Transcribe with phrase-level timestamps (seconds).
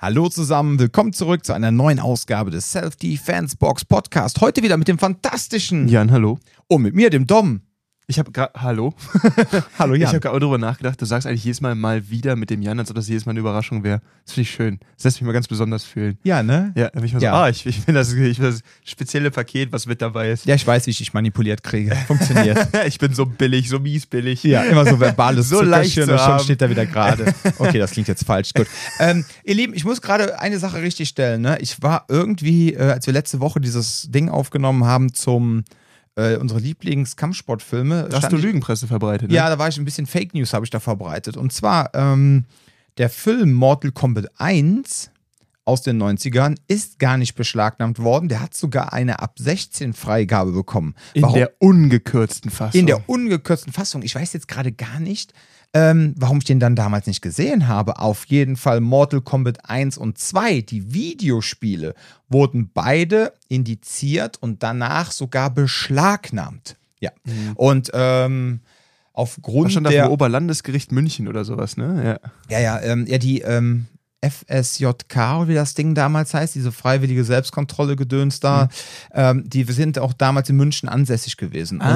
[0.00, 4.40] Hallo zusammen, willkommen zurück zu einer neuen Ausgabe des Self-Defense Box Podcast.
[4.40, 6.38] Heute wieder mit dem fantastischen Jan, hallo.
[6.68, 7.62] und mit mir, dem Dom.
[8.10, 8.94] Ich habe gerade, hallo.
[9.78, 12.62] Hallo Ich habe gerade darüber nachgedacht, du sagst eigentlich jedes Mal mal wieder mit dem
[12.62, 14.00] Jan, als ob das jedes Mal eine Überraschung wäre.
[14.24, 14.80] Das finde ich schön.
[14.96, 16.16] Das lässt mich mal ganz besonders fühlen.
[16.22, 16.72] Ja, ne?
[16.74, 17.32] Ja, dann bin ich mal Ja.
[17.32, 20.46] so, ah, ich, ich finde das, ich will das spezielle Paket, was mit dabei ist.
[20.46, 21.94] Ja, ich weiß, wie ich dich manipuliert kriege.
[22.06, 22.66] Funktioniert.
[22.86, 24.42] ich bin so billig, so mies billig.
[24.42, 27.34] Ja, immer so verbales So leicht zu und schon steht er wieder gerade.
[27.58, 28.54] Okay, das klingt jetzt falsch.
[28.54, 28.68] Gut.
[29.00, 31.42] Ähm, ihr Lieben, ich muss gerade eine Sache richtig stellen.
[31.42, 31.58] Ne?
[31.60, 35.64] Ich war irgendwie, äh, als wir letzte Woche dieses Ding aufgenommen haben zum
[36.18, 38.08] äh, unsere Lieblings-Kampfsportfilme.
[38.10, 39.36] Da hast du Lügenpresse verbreitet, ne?
[39.36, 41.36] Ja, da war ich ein bisschen Fake News, habe ich da verbreitet.
[41.36, 42.44] Und zwar, ähm,
[42.98, 45.12] der Film Mortal Kombat 1
[45.64, 48.28] aus den 90ern ist gar nicht beschlagnahmt worden.
[48.28, 50.94] Der hat sogar eine ab 16 Freigabe bekommen.
[51.14, 51.34] In Warum?
[51.36, 52.80] der ungekürzten Fassung.
[52.80, 54.02] In der ungekürzten Fassung.
[54.02, 55.34] Ich weiß jetzt gerade gar nicht,
[55.74, 57.98] ähm, warum ich den dann damals nicht gesehen habe.
[57.98, 61.94] Auf jeden Fall Mortal Kombat 1 und 2, die Videospiele,
[62.28, 66.76] wurden beide indiziert und danach sogar beschlagnahmt.
[67.00, 67.10] Ja.
[67.54, 68.60] Und ähm,
[69.12, 72.18] aufgrund stand da der vom Oberlandesgericht München oder sowas, ne?
[72.50, 72.58] Ja.
[72.58, 73.86] ja, ja, ähm, ja, die ähm,
[74.20, 78.68] FSJK, oder wie das Ding damals heißt, diese freiwillige Selbstkontrolle gedöns da, Mhm.
[79.14, 81.80] ähm, die sind auch damals in München ansässig gewesen.
[81.80, 81.94] Ah,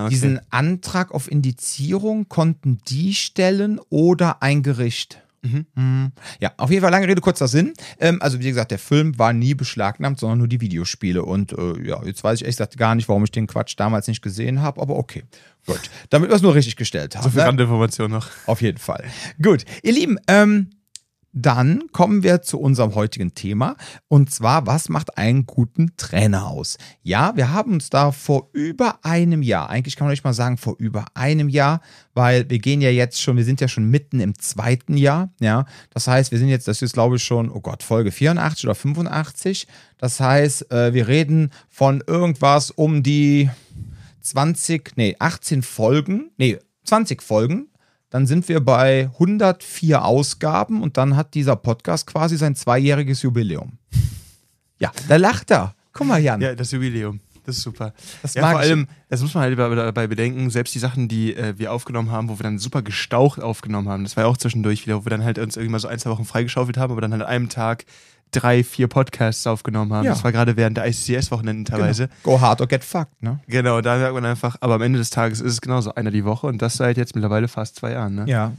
[0.00, 0.10] und okay.
[0.10, 5.20] diesen Antrag auf Indizierung konnten die stellen oder ein Gericht.
[5.42, 6.12] Mhm.
[6.40, 7.74] Ja, auf jeden Fall lange Rede, kurzer Sinn.
[8.00, 11.22] Ähm, also wie gesagt, der Film war nie beschlagnahmt, sondern nur die Videospiele.
[11.22, 14.08] Und äh, ja, jetzt weiß ich echt gesagt gar nicht, warum ich den Quatsch damals
[14.08, 15.24] nicht gesehen habe, aber okay.
[15.66, 15.80] Gut.
[16.08, 17.24] Damit wir es nur richtig gestellt haben.
[17.24, 17.46] So viel ne?
[17.46, 18.28] Randinformation noch.
[18.46, 19.04] Auf jeden Fall.
[19.42, 20.70] Gut, ihr Lieben, ähm,
[21.34, 23.76] dann kommen wir zu unserem heutigen Thema.
[24.06, 26.78] Und zwar, was macht einen guten Trainer aus?
[27.02, 30.56] Ja, wir haben uns da vor über einem Jahr, eigentlich kann man nicht mal sagen
[30.56, 31.80] vor über einem Jahr,
[32.14, 35.30] weil wir gehen ja jetzt schon, wir sind ja schon mitten im zweiten Jahr.
[35.40, 38.64] Ja, das heißt, wir sind jetzt, das ist glaube ich schon, oh Gott, Folge 84
[38.64, 39.66] oder 85.
[39.98, 43.50] Das heißt, äh, wir reden von irgendwas um die
[44.20, 47.68] 20, nee, 18 Folgen, nee, 20 Folgen.
[48.14, 53.72] Dann sind wir bei 104 Ausgaben und dann hat dieser Podcast quasi sein zweijähriges Jubiläum.
[54.78, 55.74] Ja, da lacht er.
[55.92, 56.40] Guck mal, Jan.
[56.40, 57.18] Ja, das Jubiläum.
[57.44, 57.92] Das ist super.
[58.22, 61.34] Das ja, vor allem, das muss man halt dabei- dabei bedenken, selbst die Sachen, die
[61.34, 64.36] äh, wir aufgenommen haben, wo wir dann super gestaucht aufgenommen haben, das war ja auch
[64.36, 66.92] zwischendurch wieder, wo wir dann halt uns irgendwie mal so ein, zwei Wochen freigeschaufelt haben,
[66.92, 67.84] aber dann halt an einem Tag
[68.34, 70.04] drei, vier Podcasts aufgenommen haben.
[70.04, 70.12] Ja.
[70.12, 72.08] Das war gerade während der ICCS-Wochenenden teilweise.
[72.22, 73.40] Go hard or get fucked, ne?
[73.46, 73.80] Genau.
[73.80, 76.46] da merkt man einfach, aber am Ende des Tages ist es genauso einer die Woche
[76.46, 78.14] und das seit jetzt mittlerweile fast zwei Jahren.
[78.14, 78.24] Ne?
[78.26, 78.52] Ja.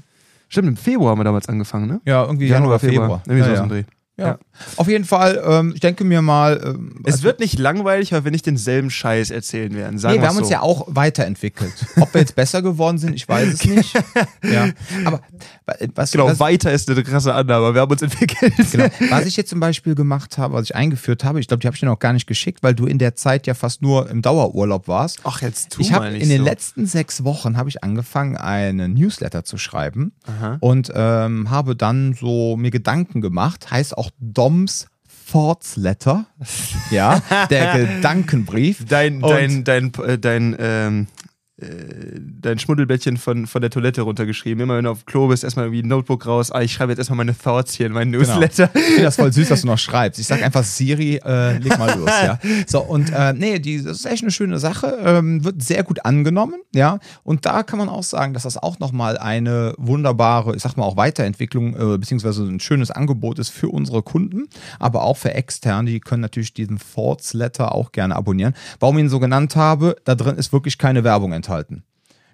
[0.47, 2.01] Stimmt, im Februar haben wir damals angefangen, ne?
[2.05, 3.21] Ja, irgendwie Januar, Februar.
[3.25, 3.67] Irgendwie ja, so ja.
[3.67, 3.83] Dreh.
[4.17, 4.27] Ja.
[4.27, 4.39] Ja.
[4.77, 6.61] Auf jeden Fall, ähm, ich denke mir mal.
[6.63, 9.97] Ähm, Es wird nicht langweilig, weil wir nicht denselben Scheiß erzählen werden.
[9.99, 10.53] Sagen Nee, wir haben uns so.
[10.53, 11.73] ja auch weiterentwickelt.
[11.99, 13.93] Ob wir jetzt besser geworden sind, ich weiß es nicht.
[14.43, 14.69] ja.
[15.03, 15.19] Aber
[15.79, 17.73] äh, was, Genau, was, weiter ist eine krasse Annahme.
[17.73, 18.53] Wir haben uns entwickelt.
[18.71, 18.85] Genau.
[19.09, 21.75] Was ich jetzt zum Beispiel gemacht habe, was ich eingeführt habe, ich glaube, die habe
[21.75, 24.21] ich dir noch gar nicht geschickt, weil du in der Zeit ja fast nur im
[24.21, 25.19] Dauerurlaub warst.
[25.25, 26.45] Ach, jetzt tu ich mal nicht in den so.
[26.45, 30.57] letzten sechs Wochen habe ich angefangen, einen Newsletter zu schreiben Aha.
[30.61, 33.69] und ähm, habe dann so mir Gedanken gemacht.
[33.71, 34.87] Heißt auch Doms
[35.31, 36.25] Thoughts Letter,
[36.91, 38.85] ja, der Gedankenbrief.
[38.85, 41.24] Dein, Und- dein, dein, äh, dein, ähm, äh,
[41.57, 44.61] dein Schmuddelbettchen von, von der Toilette runtergeschrieben.
[44.61, 46.51] Immer wenn du auf Klo bist, erstmal irgendwie ein Notebook raus.
[46.51, 48.25] Ah, ich schreibe jetzt erstmal meine Thoughts hier in meinen Genau.
[48.25, 48.69] Newsletter.
[48.73, 50.19] Ich finde das voll süß, dass du noch schreibst.
[50.19, 52.39] Ich sag einfach Siri, äh, leg mal los, ja.
[52.67, 54.97] So, und äh, nee, die, das ist echt eine schöne Sache.
[55.01, 56.99] Ähm, wird sehr gut angenommen, ja.
[57.23, 60.83] Und da kann man auch sagen, dass das auch nochmal eine wunderbare, ich sag mal
[60.83, 65.89] auch Weiterentwicklung, äh, beziehungsweise ein schönes Angebot ist für unsere Kunden, aber auch für externe.
[65.89, 68.53] Die können natürlich diesen Thoughts Letter auch gerne abonnieren.
[68.81, 71.44] Warum ich ihn so genannt habe, da drin ist wirklich keine Werbung enthalten.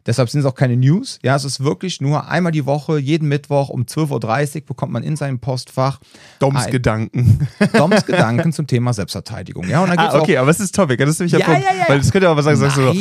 [0.08, 1.20] Deshalb sind es auch keine News.
[1.22, 5.04] Ja, es ist wirklich nur einmal die Woche, jeden Mittwoch um 12.30 Uhr bekommt man
[5.04, 6.00] in seinem Postfach
[6.40, 7.48] Doms Gedanken.
[7.74, 9.70] Doms Gedanken zum Thema Selbstverteidigung.
[9.70, 10.98] Ja, und dann Ah, okay, aber es ist Topic.
[10.98, 11.64] Das ist nämlich der Ja, Punkt.
[11.64, 11.84] ja, ja.
[11.88, 12.96] Weil das könnte was sagen, sagst so, heute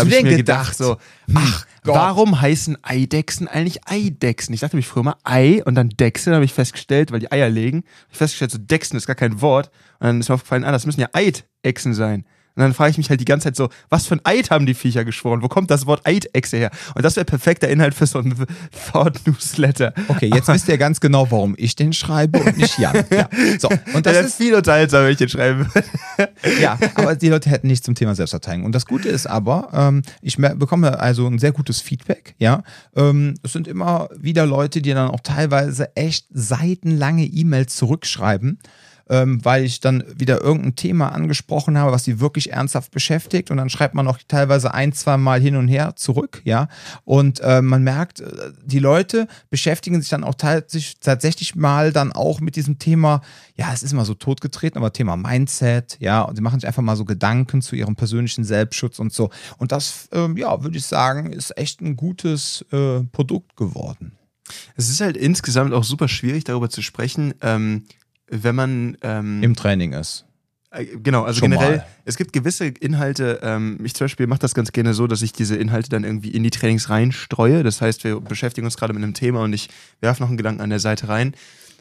[0.00, 0.76] habe ich mir gedacht?
[0.76, 0.96] gedacht, so,
[1.32, 1.94] ach, Gott.
[1.94, 4.52] warum heißen Eidechsen eigentlich Eidechsen?
[4.52, 7.50] Ich dachte mich früher mal Ei und dann Dechsen, habe ich festgestellt, weil die Eier
[7.50, 7.84] legen.
[8.10, 9.70] Ich festgestellt, so Dechsen ist gar kein Wort.
[10.00, 12.24] Und dann ist mir aufgefallen, ah, das müssen ja Eidechsen sein.
[12.54, 14.66] Und dann frage ich mich halt die ganze Zeit so, was für ein Eid haben
[14.66, 15.42] die Viecher geschworen?
[15.42, 16.70] Wo kommt das Wort Eidechse her?
[16.94, 18.34] Und das wäre perfekter Inhalt für so ein
[18.92, 19.92] Thought-Newsletter.
[20.08, 23.04] Okay, jetzt wisst ihr ganz genau, warum ich den schreibe und nicht Jan.
[23.10, 23.28] Ja.
[23.58, 25.88] So, und Das das ist viel unterhaltsamer, wenn ich den schreiben würde.
[26.60, 28.66] ja, aber die Leute hätten nichts zum Thema Selbstverteidigung.
[28.66, 32.62] Und das Gute ist aber, ähm, ich bekomme also ein sehr gutes Feedback, ja.
[32.96, 38.58] Ähm, es sind immer wieder Leute, die dann auch teilweise echt seitenlange E-Mails zurückschreiben.
[39.12, 43.58] Ähm, weil ich dann wieder irgendein Thema angesprochen habe, was sie wirklich ernsthaft beschäftigt und
[43.58, 46.68] dann schreibt man noch teilweise ein, zwei Mal hin und her zurück, ja.
[47.04, 52.40] Und äh, man merkt, äh, die Leute beschäftigen sich dann auch tatsächlich mal dann auch
[52.40, 53.20] mit diesem Thema,
[53.54, 56.82] ja, es ist immer so totgetreten, aber Thema Mindset, ja, und sie machen sich einfach
[56.82, 59.28] mal so Gedanken zu ihrem persönlichen Selbstschutz und so.
[59.58, 64.16] Und das, ähm, ja, würde ich sagen, ist echt ein gutes äh, Produkt geworden.
[64.76, 67.84] Es ist halt insgesamt auch super schwierig, darüber zu sprechen, ähm,
[68.32, 70.24] wenn man ähm, im Training ist.
[70.70, 71.86] Äh, genau, also Schon generell, mal.
[72.06, 75.32] es gibt gewisse Inhalte, ähm, ich zum Beispiel mache das ganz gerne so, dass ich
[75.32, 77.62] diese Inhalte dann irgendwie in die Trainings reinstreue.
[77.62, 79.68] Das heißt, wir beschäftigen uns gerade mit einem Thema und ich
[80.00, 81.34] werfe noch einen Gedanken an der Seite rein.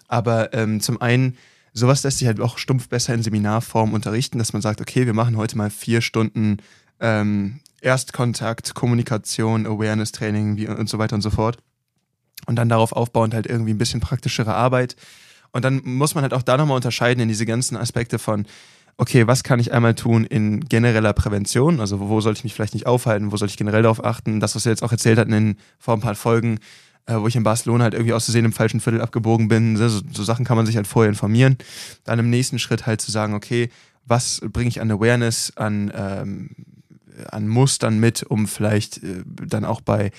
[0.07, 1.38] Aber ähm, zum einen,
[1.71, 5.13] sowas lässt sich halt auch stumpf besser in Seminarform unterrichten, dass man sagt, okay, wir
[5.13, 6.57] machen heute mal vier Stunden
[7.00, 11.57] ähm, Erstkontakt, Kommunikation, Awareness-Training und so weiter und so fort.
[12.45, 14.97] Und dann darauf aufbauend halt irgendwie ein bisschen praktischere Arbeit.
[15.51, 18.45] Und dann muss man halt auch da nochmal unterscheiden in diese ganzen Aspekte von,
[18.98, 21.80] okay, was kann ich einmal tun in genereller Prävention?
[21.80, 23.31] Also wo soll ich mich vielleicht nicht aufhalten?
[23.31, 24.39] Wo soll ich generell darauf achten?
[24.39, 26.59] Das, was wir jetzt auch erzählt hatten in vor ein paar Folgen,
[27.07, 29.75] äh, wo ich in Barcelona halt irgendwie auszusehen im falschen Viertel abgebogen bin.
[29.75, 31.57] So, so Sachen kann man sich halt vorher informieren.
[32.04, 33.69] Dann im nächsten Schritt halt zu sagen, okay,
[34.06, 36.50] was bringe ich an Awareness, an, ähm,
[37.30, 40.12] an Mustern mit, um vielleicht äh, dann auch bei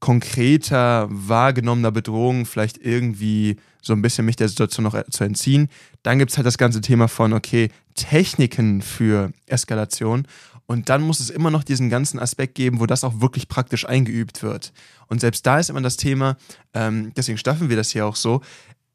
[0.00, 5.68] konkreter wahrgenommener Bedrohung vielleicht irgendwie so ein bisschen mich der Situation noch zu entziehen.
[6.02, 10.26] Dann gibt es halt das ganze Thema von, okay, Techniken für Eskalation.
[10.66, 13.88] Und dann muss es immer noch diesen ganzen Aspekt geben, wo das auch wirklich praktisch
[13.88, 14.72] eingeübt wird.
[15.06, 16.36] Und selbst da ist immer das Thema,
[16.74, 18.42] ähm, deswegen staffeln wir das hier auch so,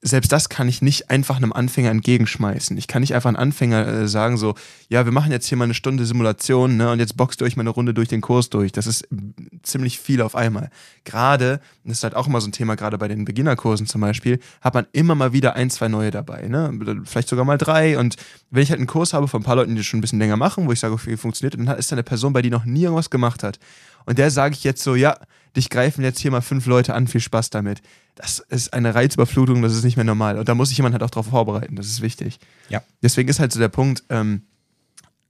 [0.02, 2.76] selbst das kann ich nicht einfach einem Anfänger entgegenschmeißen.
[2.78, 4.56] Ich kann nicht einfach einem Anfänger äh, sagen so,
[4.90, 7.56] ja, wir machen jetzt hier mal eine Stunde Simulation, ne, und jetzt boxt ihr euch
[7.56, 8.72] mal eine Runde durch den Kurs durch.
[8.72, 9.30] Das ist mm,
[9.62, 10.72] ziemlich viel auf einmal.
[11.04, 14.40] Gerade, das ist halt auch immer so ein Thema, gerade bei den Beginnerkursen zum Beispiel,
[14.62, 18.00] hat man immer mal wieder ein, zwei neue dabei, ne, vielleicht sogar mal drei.
[18.00, 18.16] Und
[18.50, 20.20] wenn ich halt einen Kurs habe von ein paar Leuten, die das schon ein bisschen
[20.20, 22.66] länger machen, wo ich sage, okay, funktioniert, dann ist da eine Person bei, die noch
[22.66, 23.60] nie irgendwas gemacht hat.
[24.06, 25.18] Und der sage ich jetzt so, ja,
[25.56, 27.82] dich greifen jetzt hier mal fünf Leute an, viel Spaß damit.
[28.16, 30.38] Das ist eine Reizüberflutung, das ist nicht mehr normal.
[30.38, 32.40] Und da muss sich jemand halt auch darauf vorbereiten, das ist wichtig.
[32.70, 32.82] Ja.
[33.02, 34.44] Deswegen ist halt so der Punkt, ähm,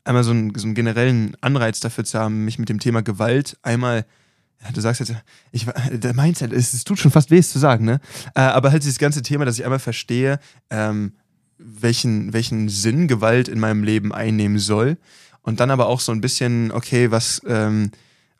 [0.03, 3.57] einmal so einen, so einen generellen Anreiz dafür zu haben, mich mit dem Thema Gewalt
[3.61, 4.05] einmal,
[4.63, 5.15] ja, du sagst jetzt,
[5.51, 7.99] ich, der Mindset, es, es tut schon fast weh, es zu sagen, ne?
[8.35, 10.39] Äh, aber halt dieses ganze Thema, dass ich einmal verstehe,
[10.69, 11.13] ähm,
[11.57, 14.97] welchen, welchen Sinn Gewalt in meinem Leben einnehmen soll.
[15.43, 17.91] Und dann aber auch so ein bisschen, okay, was, ähm,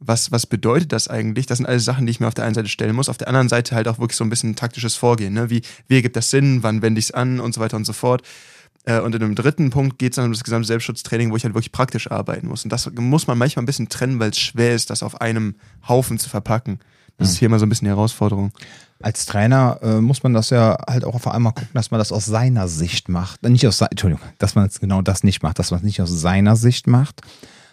[0.04, 1.46] was, was bedeutet das eigentlich?
[1.46, 3.08] Das sind alles Sachen, die ich mir auf der einen Seite stellen muss.
[3.08, 5.34] Auf der anderen Seite halt auch wirklich so ein bisschen taktisches Vorgehen.
[5.34, 5.50] Ne?
[5.50, 6.64] Wie, wie ergibt das Sinn?
[6.64, 7.40] Wann wende ich es an?
[7.40, 8.24] Und so weiter und so fort.
[8.86, 11.44] Äh, Und in einem dritten Punkt geht es dann um das gesamte Selbstschutztraining, wo ich
[11.44, 12.64] halt wirklich praktisch arbeiten muss.
[12.64, 15.56] Und das muss man manchmal ein bisschen trennen, weil es schwer ist, das auf einem
[15.88, 16.80] Haufen zu verpacken.
[17.18, 18.52] Das ist hier immer so ein bisschen die Herausforderung.
[19.00, 22.12] Als Trainer äh, muss man das ja halt auch auf einmal gucken, dass man das
[22.12, 23.44] aus seiner Sicht macht.
[23.44, 26.10] Nicht aus, Entschuldigung, dass man jetzt genau das nicht macht, dass man es nicht aus
[26.10, 27.22] seiner Sicht macht,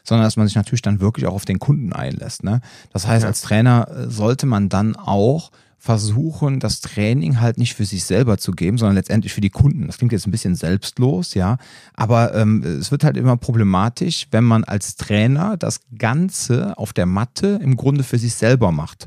[0.08, 2.42] sondern dass man sich natürlich dann wirklich auch auf den Kunden einlässt.
[2.42, 2.60] Ne?
[2.92, 5.50] Das heißt, als Trainer äh, sollte man dann auch
[5.80, 9.86] versuchen, das Training halt nicht für sich selber zu geben, sondern letztendlich für die Kunden.
[9.86, 11.56] Das klingt jetzt ein bisschen selbstlos, ja,
[11.94, 17.06] aber ähm, es wird halt immer problematisch, wenn man als Trainer das Ganze auf der
[17.06, 19.06] Matte im Grunde für sich selber macht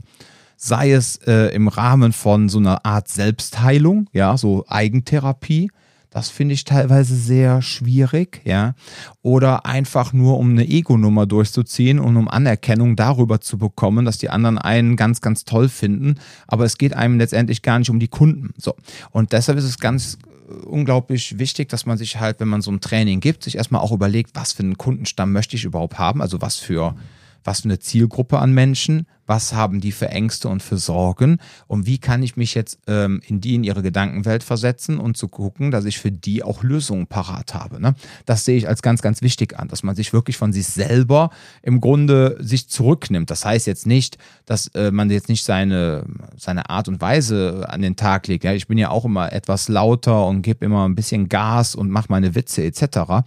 [0.63, 5.71] sei es äh, im Rahmen von so einer Art Selbstheilung, ja, so Eigentherapie.
[6.11, 8.75] Das finde ich teilweise sehr schwierig, ja.
[9.21, 14.29] Oder einfach nur, um eine Ego-Nummer durchzuziehen und um Anerkennung darüber zu bekommen, dass die
[14.29, 16.15] anderen einen ganz, ganz toll finden.
[16.47, 18.49] Aber es geht einem letztendlich gar nicht um die Kunden.
[18.57, 18.75] So.
[19.11, 20.17] Und deshalb ist es ganz
[20.49, 23.79] äh, unglaublich wichtig, dass man sich halt, wenn man so ein Training gibt, sich erstmal
[23.79, 26.93] auch überlegt, was für einen Kundenstamm möchte ich überhaupt haben, also was für
[27.43, 31.85] was für eine Zielgruppe an Menschen, was haben die für Ängste und für Sorgen und
[31.85, 35.71] wie kann ich mich jetzt ähm, in die in ihre Gedankenwelt versetzen und zu gucken,
[35.71, 37.79] dass ich für die auch Lösungen parat habe.
[37.79, 37.95] Ne?
[38.25, 41.29] Das sehe ich als ganz, ganz wichtig an, dass man sich wirklich von sich selber
[41.61, 43.31] im Grunde sich zurücknimmt.
[43.31, 46.03] Das heißt jetzt nicht, dass äh, man jetzt nicht seine,
[46.35, 48.43] seine Art und Weise an den Tag legt.
[48.43, 51.89] Ja, ich bin ja auch immer etwas lauter und gebe immer ein bisschen Gas und
[51.89, 53.23] mache meine Witze etc.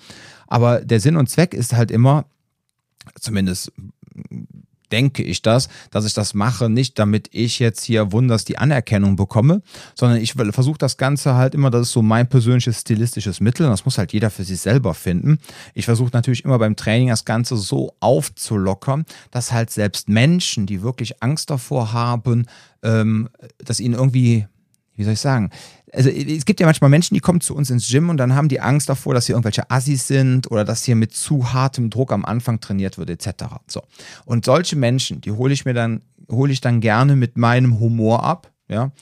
[0.48, 2.26] Aber der Sinn und Zweck ist halt immer,
[3.18, 3.72] zumindest
[4.92, 9.16] denke ich das, dass ich das mache, nicht damit ich jetzt hier wunders die Anerkennung
[9.16, 9.62] bekomme,
[9.94, 13.72] sondern ich versuche das Ganze halt immer, das ist so mein persönliches stilistisches Mittel, und
[13.72, 15.38] das muss halt jeder für sich selber finden.
[15.74, 20.82] Ich versuche natürlich immer beim Training das Ganze so aufzulockern, dass halt selbst Menschen, die
[20.82, 22.46] wirklich Angst davor haben,
[22.82, 23.28] ähm,
[23.58, 24.46] dass ihnen irgendwie
[24.96, 25.50] wie soll ich sagen?
[25.92, 28.48] Also es gibt ja manchmal Menschen, die kommen zu uns ins Gym und dann haben
[28.48, 32.12] die Angst davor, dass hier irgendwelche Assis sind oder dass hier mit zu hartem Druck
[32.12, 33.44] am Anfang trainiert wird etc.
[33.66, 33.82] So
[34.24, 38.24] und solche Menschen, die hole ich mir dann hole ich dann gerne mit meinem Humor
[38.24, 38.92] ab, ja,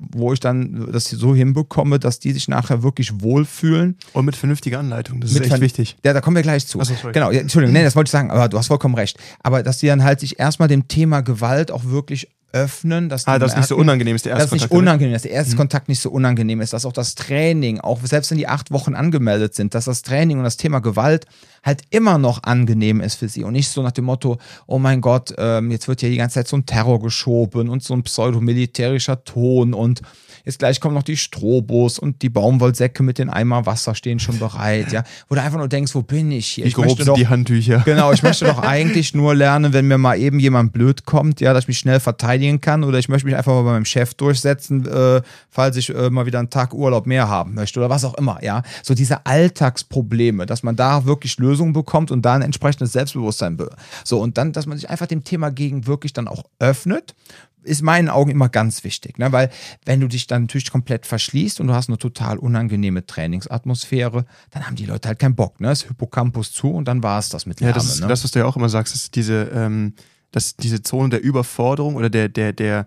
[0.00, 3.98] wo ich dann das so hinbekomme, dass die sich nachher wirklich wohlfühlen.
[4.14, 5.96] Und mit vernünftiger Anleitung, das Mit ist echt wichtig.
[6.04, 6.82] Ja, da kommen wir gleich zu.
[6.82, 6.94] So.
[7.12, 9.18] Genau, ja, Entschuldigung, nee, das wollte ich sagen, aber du hast vollkommen recht.
[9.42, 13.38] Aber dass die dann halt sich erstmal dem Thema Gewalt auch wirklich öffnen, dass Ah,
[13.38, 14.78] das nicht so unangenehm ist, der dass es nicht ne?
[14.78, 18.30] unangenehm dass der erste Kontakt nicht so unangenehm ist, dass auch das Training, auch selbst
[18.30, 21.26] wenn die acht Wochen angemeldet sind, dass das Training und das Thema Gewalt
[21.62, 25.00] halt immer noch angenehm ist für sie und nicht so nach dem Motto, oh mein
[25.00, 28.02] Gott, ähm, jetzt wird hier die ganze Zeit so ein Terror geschoben und so ein
[28.02, 30.02] pseudomilitärischer Ton und
[30.44, 34.38] jetzt gleich kommen noch die Strobos und die Baumwollsäcke mit den Eimer Wasser stehen schon
[34.38, 36.64] bereit, ja, wo du einfach nur denkst, wo bin ich hier?
[36.64, 37.82] Wie ich möchte grob doch, sind die Handtücher?
[37.84, 41.52] Genau, ich möchte doch eigentlich nur lernen, wenn mir mal eben jemand blöd kommt, ja,
[41.52, 44.14] dass ich mich schnell verteidigen kann oder ich möchte mich einfach mal bei meinem Chef
[44.14, 48.04] durchsetzen, äh, falls ich äh, mal wieder einen Tag Urlaub mehr haben möchte oder was
[48.04, 48.62] auch immer, ja.
[48.82, 53.56] So diese Alltagsprobleme, dass man da wirklich Lösungen bekommt und da ein entsprechendes Selbstbewusstsein.
[53.56, 53.70] Be
[54.04, 57.14] so, und dann, dass man sich einfach dem Thema gegen wirklich dann auch öffnet
[57.62, 59.32] ist in meinen Augen immer ganz wichtig, ne?
[59.32, 59.50] weil
[59.84, 64.66] wenn du dich dann natürlich komplett verschließt und du hast eine total unangenehme Trainingsatmosphäre, dann
[64.66, 65.68] haben die Leute halt keinen Bock, ne?
[65.68, 68.06] Das Hippocampus zu und dann war es das mit Ja, Lärme, das ist ne?
[68.06, 69.94] das, was du ja auch immer sagst, ist diese, ähm,
[70.32, 72.86] dass diese Zone der Überforderung oder der, der, der,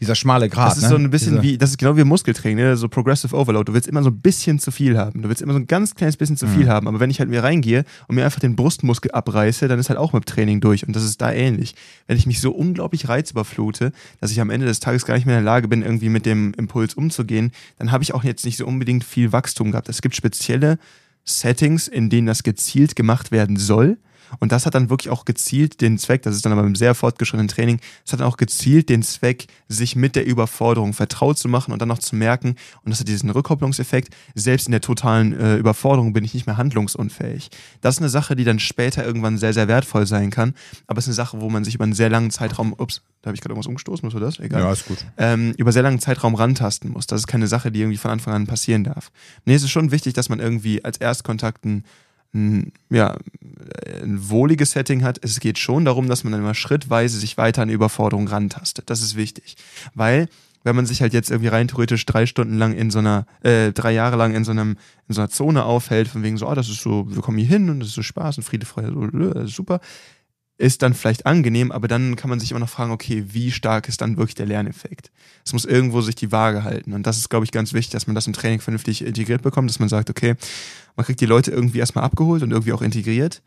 [0.00, 0.70] Dieser schmale Grat.
[0.72, 0.88] das ist ne?
[0.90, 2.76] so ein bisschen Diese- wie, das ist genau wie Muskeltraining, ne?
[2.76, 3.66] so Progressive Overload.
[3.70, 5.22] Du willst immer so ein bisschen zu viel haben.
[5.22, 6.54] Du willst immer so ein ganz kleines bisschen zu Mhm.
[6.56, 6.88] viel haben.
[6.88, 9.98] Aber wenn ich halt mir reingehe und mir einfach den Brustmuskel abreiße, dann ist halt
[9.98, 10.86] auch mit Training durch.
[10.86, 11.74] Und das ist da ähnlich.
[12.08, 15.38] Wenn ich mich so unglaublich reizüberflute, dass ich am Ende des Tages gar nicht mehr
[15.38, 18.56] in der Lage bin, irgendwie mit dem Impuls umzugehen, dann habe ich auch jetzt nicht
[18.56, 19.88] so unbedingt viel Wachstum gehabt.
[19.88, 20.78] Es gibt spezielle
[21.24, 23.96] Settings, in denen das gezielt gemacht werden soll.
[24.38, 26.94] Und das hat dann wirklich auch gezielt den Zweck, das ist dann aber im sehr
[26.94, 31.48] fortgeschrittenen Training, es hat dann auch gezielt den Zweck, sich mit der Überforderung vertraut zu
[31.48, 35.32] machen und dann noch zu merken, und das hat diesen Rückkopplungseffekt, selbst in der totalen
[35.38, 37.50] äh, Überforderung bin ich nicht mehr handlungsunfähig.
[37.80, 40.54] Das ist eine Sache, die dann später irgendwann sehr, sehr wertvoll sein kann,
[40.86, 43.28] aber es ist eine Sache, wo man sich über einen sehr langen Zeitraum, ups, da
[43.28, 44.38] habe ich gerade irgendwas umgestoßen, war das?
[44.38, 44.98] Egal Ja, ist gut.
[45.16, 47.06] ähm, über sehr langen Zeitraum rantasten muss.
[47.06, 49.10] Das ist keine Sache, die irgendwie von Anfang an passieren darf.
[49.46, 51.84] Nee, es ist schon wichtig, dass man irgendwie als Erstkontakt ein,
[52.34, 53.16] ein, ja,
[54.02, 55.18] ein wohliges Setting hat.
[55.22, 58.90] Es geht schon darum, dass man dann immer schrittweise sich weiter an Überforderung rantastet.
[58.90, 59.56] Das ist wichtig.
[59.94, 60.28] Weil,
[60.64, 63.72] wenn man sich halt jetzt irgendwie rein theoretisch drei Stunden lang in so einer, äh,
[63.72, 64.76] drei Jahre lang in so einem,
[65.08, 67.48] in so einer Zone aufhält, von wegen so, ah, das ist so, wir kommen hier
[67.48, 69.80] hin und das ist so Spaß und Friede, Freude, so, das ist super
[70.56, 73.88] ist dann vielleicht angenehm, aber dann kann man sich immer noch fragen, okay, wie stark
[73.88, 75.10] ist dann wirklich der Lerneffekt?
[75.44, 76.92] Es muss irgendwo sich die Waage halten.
[76.92, 79.68] Und das ist, glaube ich, ganz wichtig, dass man das im Training vernünftig integriert bekommt,
[79.68, 80.36] dass man sagt, okay,
[80.96, 83.42] man kriegt die Leute irgendwie erstmal abgeholt und irgendwie auch integriert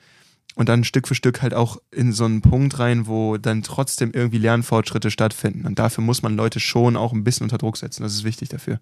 [0.55, 4.11] und dann Stück für Stück halt auch in so einen Punkt rein, wo dann trotzdem
[4.13, 5.65] irgendwie Lernfortschritte stattfinden.
[5.67, 8.03] Und dafür muss man Leute schon auch ein bisschen unter Druck setzen.
[8.03, 8.79] Das ist wichtig dafür.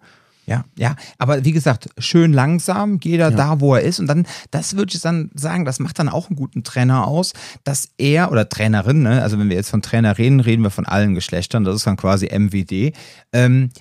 [0.48, 3.36] Ja, ja, aber wie gesagt, schön langsam, jeder Ja.
[3.36, 4.00] da, wo er ist.
[4.00, 7.34] Und dann, das würde ich dann sagen, das macht dann auch einen guten Trainer aus,
[7.63, 10.86] dass er oder Trainerin, ne, also wenn wir jetzt von Trainer reden, reden wir von
[10.86, 12.93] allen Geschlechtern, das ist dann quasi MWD,
[13.34, 13.72] ähm,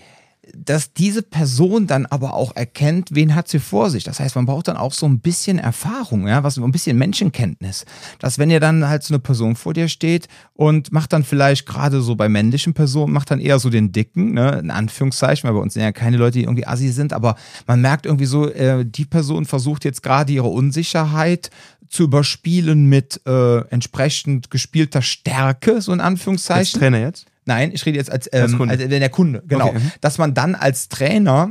[0.53, 4.05] dass diese Person dann aber auch erkennt, wen hat sie vor sich.
[4.05, 7.85] Das heißt, man braucht dann auch so ein bisschen Erfahrung, ja, was ein bisschen Menschenkenntnis.
[8.19, 11.67] Dass wenn ihr dann halt so eine Person vor dir steht und macht dann vielleicht
[11.67, 15.55] gerade so bei männlichen Personen, macht dann eher so den Dicken, ne, in Anführungszeichen, weil
[15.55, 17.37] bei uns sind ja keine Leute, die irgendwie assi sind, aber
[17.67, 21.51] man merkt irgendwie so, äh, die Person versucht jetzt gerade ihre Unsicherheit
[21.89, 26.81] zu überspielen mit äh, entsprechend gespielter Stärke, so in Als Anführungszeichen.
[26.81, 27.27] Trainer jetzt?
[27.47, 28.75] Nein, ich rede jetzt als, Als ähm, Kunde.
[28.75, 29.69] als, der Kunde, genau.
[29.69, 29.93] Okay, mhm.
[30.01, 31.51] Dass man dann als Trainer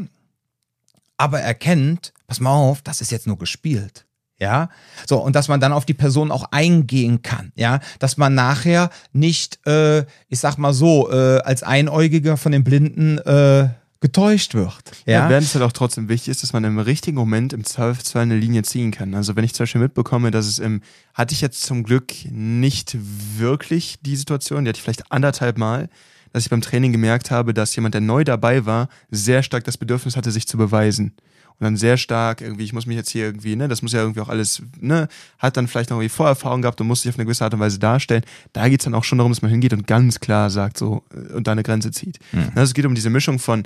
[1.17, 4.05] aber erkennt, pass mal auf, das ist jetzt nur gespielt.
[4.39, 4.69] Ja,
[5.07, 8.89] so, und dass man dann auf die Person auch eingehen kann, ja, dass man nachher
[9.13, 13.69] nicht, äh, ich sag mal so, äh, als Einäugiger von den Blinden äh,
[14.03, 14.83] getäuscht wird.
[15.05, 17.63] Ja, Ja, während es halt auch trotzdem wichtig ist, dass man im richtigen Moment im
[17.63, 19.15] Zweifelsfall eine Linie ziehen kann.
[19.15, 20.81] Also wenn ich zum Beispiel mitbekomme, dass es im,
[21.13, 22.98] hatte ich jetzt zum Glück nicht
[23.38, 25.89] wirklich die Situation, die hatte ich vielleicht anderthalb Mal,
[26.33, 29.77] dass ich beim Training gemerkt habe, dass jemand, der neu dabei war, sehr stark das
[29.77, 31.13] Bedürfnis hatte, sich zu beweisen.
[31.60, 34.00] Und dann sehr stark irgendwie, ich muss mich jetzt hier irgendwie, ne, das muss ja
[34.01, 35.07] irgendwie auch alles, ne,
[35.38, 37.60] hat dann vielleicht noch irgendwie Vorerfahrung gehabt und muss sich auf eine gewisse Art und
[37.60, 38.24] Weise darstellen.
[38.53, 41.03] Da geht es dann auch schon darum, dass man hingeht und ganz klar sagt so
[41.13, 42.17] äh, und da eine Grenze zieht.
[42.55, 43.63] Also es geht um diese Mischung von,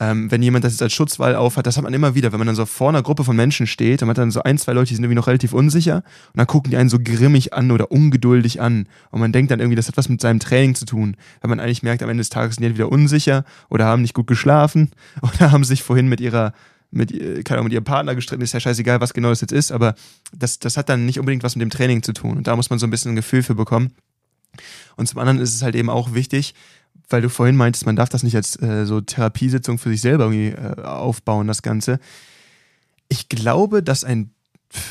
[0.00, 2.46] ähm, wenn jemand das jetzt als Schutzwall aufhat, das hat man immer wieder, wenn man
[2.46, 4.88] dann so vor einer Gruppe von Menschen steht, dann hat dann so ein, zwei Leute,
[4.88, 5.96] die sind irgendwie noch relativ unsicher.
[5.96, 8.88] Und dann gucken die einen so grimmig an oder ungeduldig an.
[9.10, 11.60] Und man denkt dann irgendwie, das hat was mit seinem Training zu tun, weil man
[11.60, 14.90] eigentlich merkt, am Ende des Tages sind die entweder unsicher oder haben nicht gut geschlafen
[15.22, 16.54] oder haben sich vorhin mit ihrer
[16.92, 19.52] mit, äh, keine Ahnung, mit ihrem Partner gestritten, ist ja scheißegal, was genau das jetzt
[19.52, 19.94] ist, aber
[20.36, 22.38] das, das hat dann nicht unbedingt was mit dem Training zu tun.
[22.38, 23.92] Und da muss man so ein bisschen ein Gefühl für bekommen.
[24.96, 26.54] Und zum anderen ist es halt eben auch wichtig,
[27.10, 30.24] weil du vorhin meintest, man darf das nicht als äh, so Therapiesitzung für sich selber
[30.24, 32.00] irgendwie äh, aufbauen, das Ganze.
[33.08, 34.32] Ich glaube, dass ein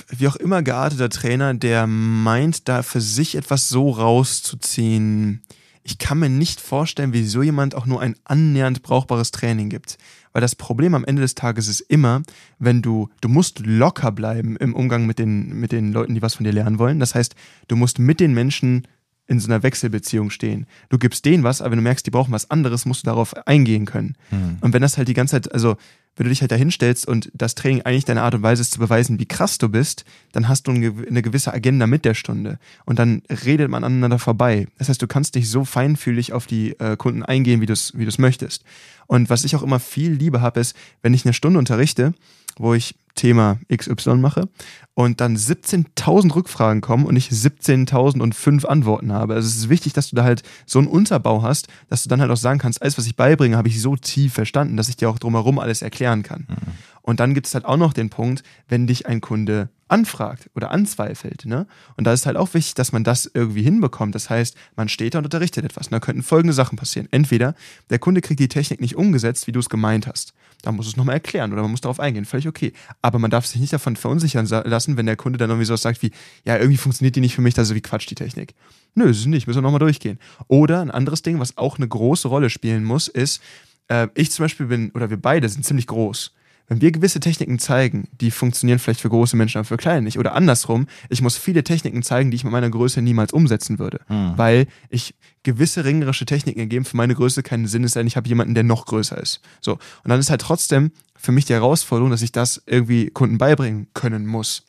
[0.10, 5.42] wie auch immer gearteter Trainer, der meint, da für sich etwas so rauszuziehen,
[5.84, 9.98] ich kann mir nicht vorstellen, wie so jemand auch nur ein annähernd brauchbares Training gibt.
[10.34, 12.22] Weil das Problem am Ende des Tages ist immer,
[12.60, 16.36] wenn du, du musst locker bleiben im Umgang mit den, mit den Leuten, die was
[16.36, 17.00] von dir lernen wollen.
[17.00, 17.34] Das heißt,
[17.70, 18.88] du musst mit den Menschen
[19.30, 20.66] in so einer Wechselbeziehung stehen.
[20.90, 23.36] Du gibst denen was, aber wenn du merkst, die brauchen was anderes, musst du darauf
[23.48, 24.16] eingehen können.
[24.30, 24.58] Hm.
[24.62, 25.78] Und wenn das halt die ganze Zeit, also
[26.16, 28.72] wenn du dich halt da hinstellst und das Training eigentlich deine Art und Weise ist
[28.72, 32.58] zu beweisen, wie krass du bist, dann hast du eine gewisse Agenda mit der Stunde.
[32.86, 34.68] Und dann redet man aneinander vorbei.
[34.80, 37.98] Das heißt, du kannst nicht so feinfühlig auf die äh, Kunden eingehen, wie du es
[37.98, 38.64] wie du's möchtest.
[39.08, 42.14] Und was ich auch immer viel Liebe habe, ist, wenn ich eine Stunde unterrichte,
[42.58, 44.48] wo ich Thema XY mache
[44.94, 49.34] und dann 17.000 Rückfragen kommen und ich 17.005 Antworten habe.
[49.34, 52.22] Also es ist wichtig, dass du da halt so einen Unterbau hast, dass du dann
[52.22, 54.96] halt auch sagen kannst, alles, was ich beibringe, habe ich so tief verstanden, dass ich
[54.96, 56.48] dir auch drumherum alles erklären kann.
[56.48, 56.56] Mhm.
[57.02, 60.72] Und dann gibt es halt auch noch den Punkt, wenn dich ein Kunde anfragt oder
[60.72, 61.46] anzweifelt.
[61.46, 61.66] Ne?
[61.98, 64.16] Und da ist halt auch wichtig, dass man das irgendwie hinbekommt.
[64.16, 65.88] Das heißt, man steht da und unterrichtet etwas.
[65.88, 67.08] Und da könnten folgende Sachen passieren.
[67.12, 67.56] Entweder
[67.90, 70.34] der Kunde kriegt die Technik nicht umgesetzt, wie du es gemeint hast.
[70.62, 72.26] Da muss es nochmal erklären oder man muss darauf eingehen.
[72.26, 72.74] Völlig okay.
[73.02, 76.02] Aber man darf sich nicht davon verunsichern lassen, wenn der Kunde dann irgendwie sowas sagt
[76.02, 76.12] wie,
[76.44, 78.54] ja, irgendwie funktioniert die nicht für mich, das ist wie Quatsch, die Technik.
[78.96, 80.20] Nö, ist es nicht, müssen wir nochmal durchgehen.
[80.48, 83.42] Oder ein anderes Ding, was auch eine große Rolle spielen muss, ist,
[83.88, 86.34] äh, ich zum Beispiel bin, oder wir beide sind ziemlich groß.
[86.70, 90.20] Wenn wir gewisse Techniken zeigen, die funktionieren vielleicht für große Menschen, aber für kleine nicht.
[90.20, 94.02] Oder andersrum, ich muss viele Techniken zeigen, die ich mit meiner Größe niemals umsetzen würde.
[94.08, 94.34] Mhm.
[94.38, 98.30] Weil ich gewisse ringerische Techniken ergeben für meine Größe keinen Sinn, ist, denn ich habe
[98.30, 99.42] jemanden, der noch größer ist.
[99.62, 99.74] So.
[99.74, 103.88] Und dann ist halt trotzdem für mich die Herausforderung, dass ich das irgendwie Kunden beibringen
[103.96, 104.64] können muss.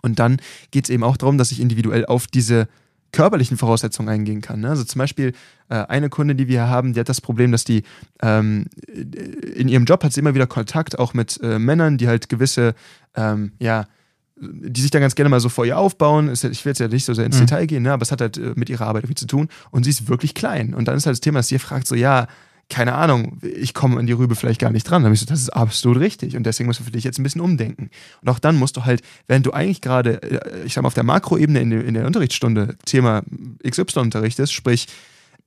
[0.00, 0.40] Und dann
[0.70, 2.66] geht es eben auch darum, dass ich individuell auf diese
[3.16, 4.60] körperlichen Voraussetzungen eingehen kann.
[4.60, 4.68] Ne?
[4.68, 5.32] Also zum Beispiel
[5.70, 7.82] äh, eine Kunde, die wir haben, die hat das Problem, dass die
[8.20, 8.66] ähm,
[9.54, 12.74] in ihrem Job hat sie immer wieder Kontakt auch mit äh, Männern, die halt gewisse,
[13.14, 13.86] ähm, ja,
[14.38, 16.30] die sich dann ganz gerne mal so vor ihr aufbauen.
[16.30, 17.46] Ich will jetzt ja nicht so sehr ins mhm.
[17.46, 17.92] Detail gehen, ne?
[17.94, 20.34] aber es hat halt äh, mit ihrer Arbeit viel zu tun und sie ist wirklich
[20.34, 20.74] klein.
[20.74, 22.26] Und dann ist halt das Thema, dass sie fragt so, ja,
[22.68, 25.02] keine Ahnung, ich komme an die Rübe vielleicht gar nicht dran.
[25.02, 26.36] Dann habe ich so, das ist absolut richtig.
[26.36, 27.90] Und deswegen musst du für dich jetzt ein bisschen umdenken.
[28.22, 30.94] Und auch dann musst du halt, wenn du eigentlich gerade, äh, ich sag mal, auf
[30.94, 33.22] der Makroebene in, in der Unterrichtsstunde Thema
[33.64, 34.88] XY unterrichtest, sprich,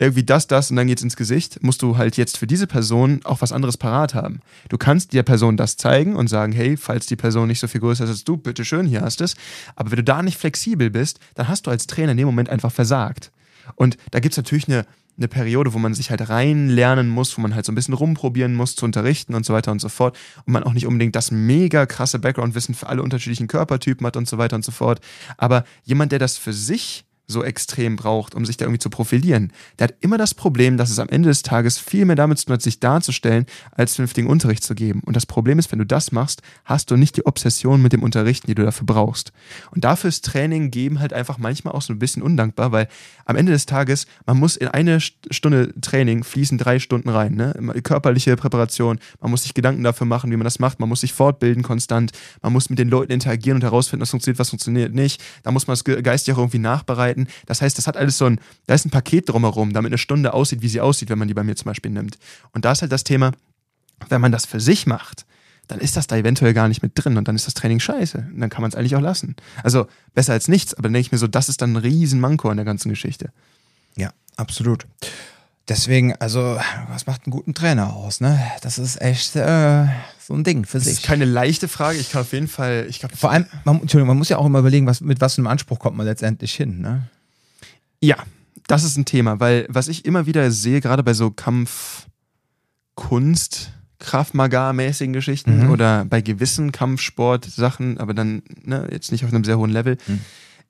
[0.01, 3.19] irgendwie das, das und dann geht's ins Gesicht, musst du halt jetzt für diese Person
[3.25, 4.39] auch was anderes parat haben.
[4.69, 7.81] Du kannst der Person das zeigen und sagen, hey, falls die Person nicht so viel
[7.81, 9.35] größer ist als du, bitteschön, hier hast es.
[9.75, 12.49] Aber wenn du da nicht flexibel bist, dann hast du als Trainer in dem Moment
[12.49, 13.32] einfach versagt.
[13.75, 14.86] Und da gibt's natürlich eine
[15.19, 18.55] eine Periode, wo man sich halt reinlernen muss, wo man halt so ein bisschen rumprobieren
[18.55, 20.17] muss zu unterrichten und so weiter und so fort.
[20.45, 24.27] Und man auch nicht unbedingt das mega krasse Background-Wissen für alle unterschiedlichen Körpertypen hat und
[24.27, 25.01] so weiter und so fort.
[25.38, 29.53] Aber jemand, der das für sich so extrem braucht, um sich da irgendwie zu profilieren,
[29.77, 32.45] der hat immer das Problem, dass es am Ende des Tages viel mehr damit zu
[32.45, 35.01] tun hat, sich darzustellen, als vernünftigen Unterricht zu geben.
[35.05, 38.01] Und das Problem ist, wenn du das machst, hast du nicht die Obsession mit dem
[38.01, 39.31] Unterrichten, die du dafür brauchst.
[39.71, 42.87] Und dafür ist Training geben halt einfach manchmal auch so ein bisschen undankbar, weil
[43.25, 47.35] am Ende des Tages, man muss in eine Stunde Training fließen drei Stunden rein.
[47.35, 47.53] Ne?
[47.83, 51.13] Körperliche Präparation, man muss sich Gedanken dafür machen, wie man das macht, man muss sich
[51.13, 52.11] fortbilden konstant,
[52.41, 55.21] man muss mit den Leuten interagieren und herausfinden, was funktioniert, was funktioniert nicht.
[55.43, 57.27] Da muss man das geistig auch irgendwie nachbereiten arbeiten.
[57.45, 60.34] Das heißt, das hat alles so ein, da ist ein Paket drumherum, damit eine Stunde
[60.34, 62.17] aussieht, wie sie aussieht, wenn man die bei mir zum Beispiel nimmt.
[62.53, 63.32] Und da ist halt das Thema,
[64.10, 65.25] wenn man das für sich macht,
[65.67, 68.29] dann ist das da eventuell gar nicht mit drin und dann ist das Training scheiße.
[68.34, 69.36] Und dann kann man es eigentlich auch lassen.
[69.63, 72.49] Also besser als nichts, aber dann denke ich mir so, das ist dann ein Riesenmanko
[72.49, 73.32] an der ganzen Geschichte.
[73.95, 74.88] Ja, absolut.
[75.67, 78.39] Deswegen, also, was macht einen guten Trainer aus, ne?
[78.63, 79.86] Das ist echt äh,
[80.29, 80.93] so ein Ding für das sich.
[80.93, 81.97] Das ist keine leichte Frage.
[81.97, 83.17] Ich kann auf jeden Fall, ich glaube.
[83.17, 85.47] Vor allem, man, Entschuldigung, man muss ja auch immer überlegen, was, mit was für einem
[85.47, 87.09] Anspruch kommt man letztendlich hin, ne?
[87.99, 88.17] Ja,
[88.67, 92.11] das ist ein Thema, weil was ich immer wieder sehe, gerade bei so Kampfkunst,
[93.99, 95.71] Kraftmagar-mäßigen Geschichten mhm.
[95.71, 100.19] oder bei gewissen Kampfsport-Sachen, aber dann ne, jetzt nicht auf einem sehr hohen Level, mhm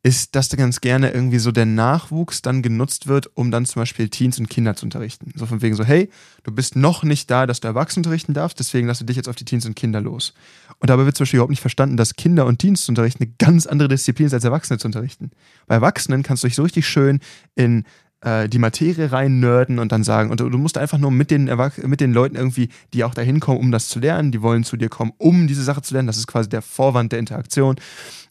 [0.02, 3.82] ist, dass da ganz gerne irgendwie so der Nachwuchs dann genutzt wird, um dann zum
[3.82, 5.34] Beispiel Teens und Kinder zu unterrichten.
[5.36, 6.10] So von wegen so, hey,
[6.44, 9.28] du bist noch nicht da, dass du Erwachsene unterrichten darfst, deswegen lass du dich jetzt
[9.28, 10.34] auf die Teens und Kinder los.
[10.80, 13.34] Und dabei wird zum Beispiel überhaupt nicht verstanden, dass Kinder und Teens zu unterrichten eine
[13.38, 15.32] ganz andere Disziplin ist, als Erwachsene zu unterrichten.
[15.68, 17.20] Bei Erwachsenen kannst du dich so richtig schön
[17.56, 17.84] in
[18.22, 21.52] äh, die Materie rein nerden und dann sagen, und du, musst einfach nur mit den,
[21.84, 24.78] mit den Leuten irgendwie, die auch dahin kommen, um das zu lernen, die wollen zu
[24.78, 26.08] dir kommen, um diese Sache zu lernen.
[26.08, 27.76] Das ist quasi der Vorwand der Interaktion.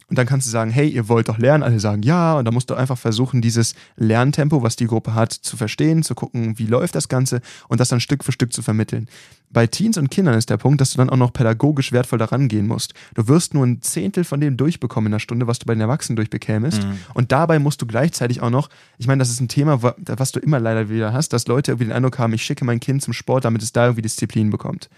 [0.09, 1.63] Und dann kannst du sagen, hey, ihr wollt doch lernen.
[1.63, 2.39] Alle sagen ja.
[2.39, 6.15] Und dann musst du einfach versuchen, dieses Lerntempo, was die Gruppe hat, zu verstehen, zu
[6.15, 9.09] gucken, wie läuft das Ganze und das dann Stück für Stück zu vermitteln.
[9.51, 12.49] Bei Teens und Kindern ist der Punkt, dass du dann auch noch pädagogisch wertvoll daran
[12.49, 12.95] gehen musst.
[13.15, 15.81] Du wirst nur ein Zehntel von dem durchbekommen in einer Stunde, was du bei den
[15.83, 16.83] Erwachsenen durchbekämest.
[16.83, 16.99] Mhm.
[17.15, 18.69] Und dabei musst du gleichzeitig auch noch,
[18.99, 21.87] ich meine, das ist ein Thema, was du immer leider wieder hast, dass Leute irgendwie
[21.87, 24.89] den Eindruck haben, ich schicke mein Kind zum Sport, damit es da irgendwie Disziplin bekommt.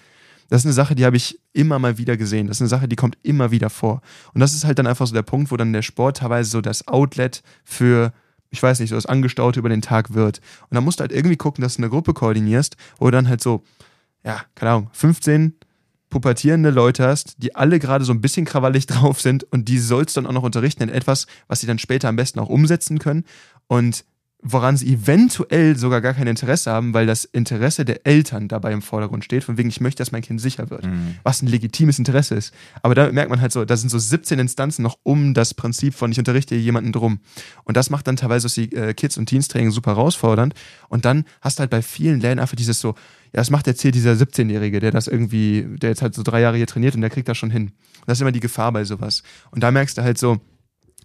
[0.50, 2.46] Das ist eine Sache, die habe ich immer mal wieder gesehen.
[2.46, 4.02] Das ist eine Sache, die kommt immer wieder vor.
[4.34, 6.60] Und das ist halt dann einfach so der Punkt, wo dann der Sport teilweise so
[6.60, 8.12] das Outlet für
[8.50, 10.40] ich weiß nicht, so das Angestaute über den Tag wird.
[10.68, 13.28] Und dann musst du halt irgendwie gucken, dass du eine Gruppe koordinierst, wo du dann
[13.28, 13.62] halt so,
[14.24, 15.54] ja, keine Ahnung, 15
[16.10, 20.16] pubertierende Leute hast, die alle gerade so ein bisschen krawallig drauf sind und die sollst
[20.16, 23.24] dann auch noch unterrichten in etwas, was sie dann später am besten auch umsetzen können.
[23.68, 24.04] Und
[24.42, 28.81] woran sie eventuell sogar gar kein Interesse haben, weil das Interesse der Eltern dabei im
[28.81, 30.87] Vordergrund steht, von wegen, ich möchte, dass mein Kind sicher wird.
[30.87, 31.16] Mhm.
[31.22, 32.55] Was ein legitimes Interesse ist.
[32.83, 35.94] Aber da merkt man halt so, da sind so 17 Instanzen noch um das Prinzip
[35.94, 37.20] von ich unterrichte jemanden drum.
[37.64, 40.55] Und das macht dann teilweise die äh, Kids- und Teens-Training super herausfordernd.
[40.88, 42.94] Und dann hast du halt bei vielen Läden einfach dieses so,
[43.33, 46.40] ja, das macht jetzt hier dieser 17-Jährige, der das irgendwie, der jetzt halt so drei
[46.40, 47.72] Jahre hier trainiert und der kriegt das schon hin.
[48.07, 49.22] das ist immer die Gefahr bei sowas.
[49.50, 50.40] Und da merkst du halt so,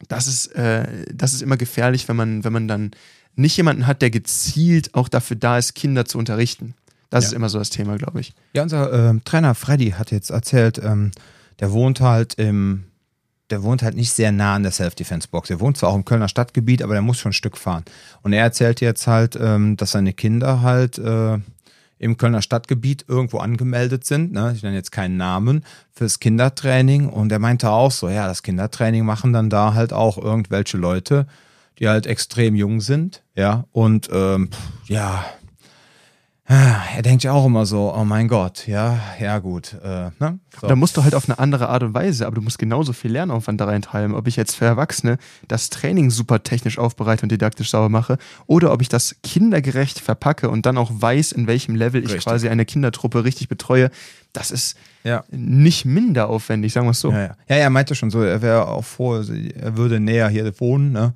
[0.08, 2.92] das ist, äh, das ist immer gefährlich, wenn man, wenn man dann
[3.36, 6.74] nicht jemanden hat, der gezielt auch dafür da ist, Kinder zu unterrichten.
[7.10, 7.28] Das ja.
[7.30, 8.34] ist immer so das Thema, glaube ich.
[8.54, 11.12] Ja, unser äh, Trainer Freddy hat jetzt erzählt, ähm,
[11.60, 12.86] der wohnt halt im,
[13.50, 15.50] der wohnt halt nicht sehr nah an der Self-Defense-Box.
[15.50, 17.86] Er wohnt zwar auch im Kölner Stadtgebiet, aber der muss schon ein Stück fahren.
[18.22, 21.38] Und er erzählt jetzt halt, ähm, dass seine Kinder halt äh,
[21.98, 24.52] im Kölner Stadtgebiet irgendwo angemeldet sind, ne?
[24.54, 27.08] ich nenne jetzt keinen Namen, fürs Kindertraining.
[27.08, 31.28] Und er meinte auch so, ja, das Kindertraining machen dann da halt auch irgendwelche Leute,
[31.80, 34.50] die halt extrem jung sind, ja, und ähm,
[34.86, 35.26] ja,
[36.48, 39.76] er denkt ja auch immer so, oh mein Gott, ja, ja gut.
[39.84, 40.40] Äh, ne?
[40.62, 40.68] so.
[40.68, 43.12] Da musst du halt auf eine andere Art und Weise, aber du musst genauso viel
[43.12, 44.16] Lernaufwand da reintreiben.
[44.16, 48.72] Ob ich jetzt für Erwachsene das Training super technisch aufbereite und didaktisch sauber mache oder
[48.72, 52.26] ob ich das kindergerecht verpacke und dann auch weiß, in welchem Level ich richtig.
[52.26, 53.90] quasi eine Kindertruppe richtig betreue,
[54.32, 55.24] das ist ja.
[55.32, 57.12] nicht minder aufwendig, sagen wir es so.
[57.12, 57.36] Ja, ja.
[57.50, 61.14] ja, er meinte schon so, er wäre auch froh, er würde näher hier wohnen, ne?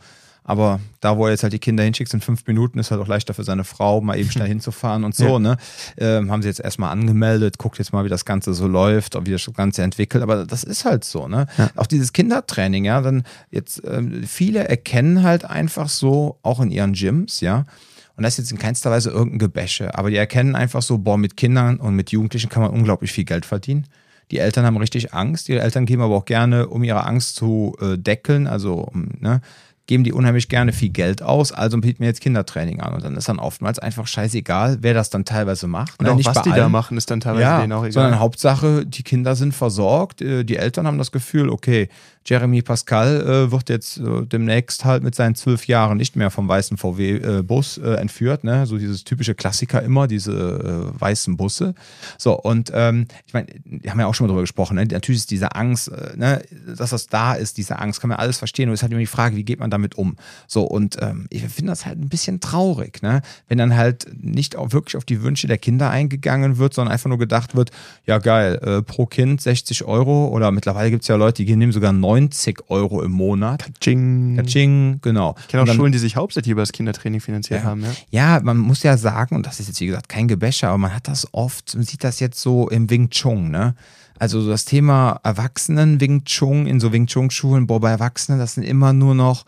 [0.49, 3.07] Aber da, wo er jetzt halt die Kinder hinschickt, in fünf Minuten, ist halt auch
[3.07, 5.39] leichter für seine Frau, mal eben schnell hinzufahren und so, ja.
[5.39, 5.57] ne?
[5.95, 9.31] Ähm, haben sie jetzt erstmal angemeldet, guckt jetzt mal, wie das Ganze so läuft, wie
[9.31, 10.23] das Ganze entwickelt.
[10.23, 11.45] Aber das ist halt so, ne?
[11.59, 11.69] Ja.
[11.75, 16.93] Auch dieses Kindertraining, ja, dann jetzt, ähm, viele erkennen halt einfach so, auch in ihren
[16.93, 17.67] Gyms, ja,
[18.15, 21.19] und das ist jetzt in keinster Weise irgendein Gebäsche, aber die erkennen einfach so, boah,
[21.19, 23.85] mit Kindern und mit Jugendlichen kann man unglaublich viel Geld verdienen.
[24.31, 25.47] Die Eltern haben richtig Angst.
[25.47, 29.41] Die Eltern geben aber auch gerne, um ihre Angst zu äh, deckeln, also ne,
[29.89, 32.93] geben die unheimlich gerne viel Geld aus, also bieten mir jetzt Kindertraining an.
[32.93, 35.99] Und dann ist dann oftmals einfach scheißegal, wer das dann teilweise macht.
[35.99, 36.11] Und ne?
[36.11, 36.61] auch Nicht was die allen.
[36.61, 37.93] da machen, ist dann teilweise ja, denen auch egal.
[37.93, 41.89] Sondern Hauptsache, die Kinder sind versorgt, äh, die Eltern haben das Gefühl, okay,
[42.29, 46.47] Jeremy Pascal äh, wird jetzt äh, demnächst halt mit seinen zwölf Jahren nicht mehr vom
[46.47, 48.67] weißen VW-Bus äh, äh, entführt, ne?
[48.67, 51.73] So dieses typische Klassiker immer, diese äh, weißen Busse.
[52.19, 54.85] So, und ähm, ich meine, wir haben ja auch schon mal drüber gesprochen, ne?
[54.85, 56.43] Natürlich ist diese Angst, äh, ne?
[56.77, 58.69] dass das da ist, diese Angst, kann man alles verstehen.
[58.69, 60.15] Und es ist halt immer die Frage, wie geht man damit um?
[60.45, 63.23] So, und ähm, ich finde das halt ein bisschen traurig, ne?
[63.47, 67.09] Wenn dann halt nicht auch wirklich auf die Wünsche der Kinder eingegangen wird, sondern einfach
[67.09, 67.71] nur gedacht wird,
[68.05, 71.91] ja geil, pro Kind 60 Euro oder mittlerweile gibt es ja Leute, die nehmen sogar
[71.91, 73.63] 90 90 Euro im Monat.
[73.63, 74.35] Kaching.
[74.37, 75.35] Kaching, genau.
[75.39, 77.65] Ich kenne auch dann, Schulen, die sich hauptsächlich über das Kindertraining finanziert ja.
[77.65, 77.83] haben.
[77.83, 78.35] Ja.
[78.35, 80.93] ja, man muss ja sagen, und das ist jetzt wie gesagt kein Gebäsche, aber man
[80.93, 83.75] hat das oft, man sieht das jetzt so im Wing Chun, ne?
[84.17, 88.55] Also das Thema Erwachsenen Wing Chun in so Wing Chun Schulen, boah, bei Erwachsenen, das
[88.55, 89.45] sind immer nur noch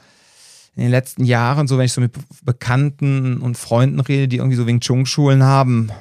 [0.77, 4.55] in den letzten Jahren, so wenn ich so mit Bekannten und Freunden rede, die irgendwie
[4.55, 5.91] so Wing Chun Schulen haben,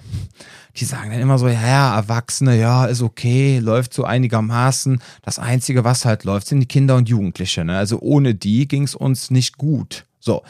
[0.76, 5.00] die sagen dann immer so, ja, Erwachsene, ja, ist okay, läuft so einigermaßen.
[5.22, 7.64] Das Einzige, was halt läuft, sind die Kinder und Jugendliche.
[7.64, 7.76] Ne?
[7.76, 10.06] Also ohne die ging es uns nicht gut.
[10.20, 10.42] So,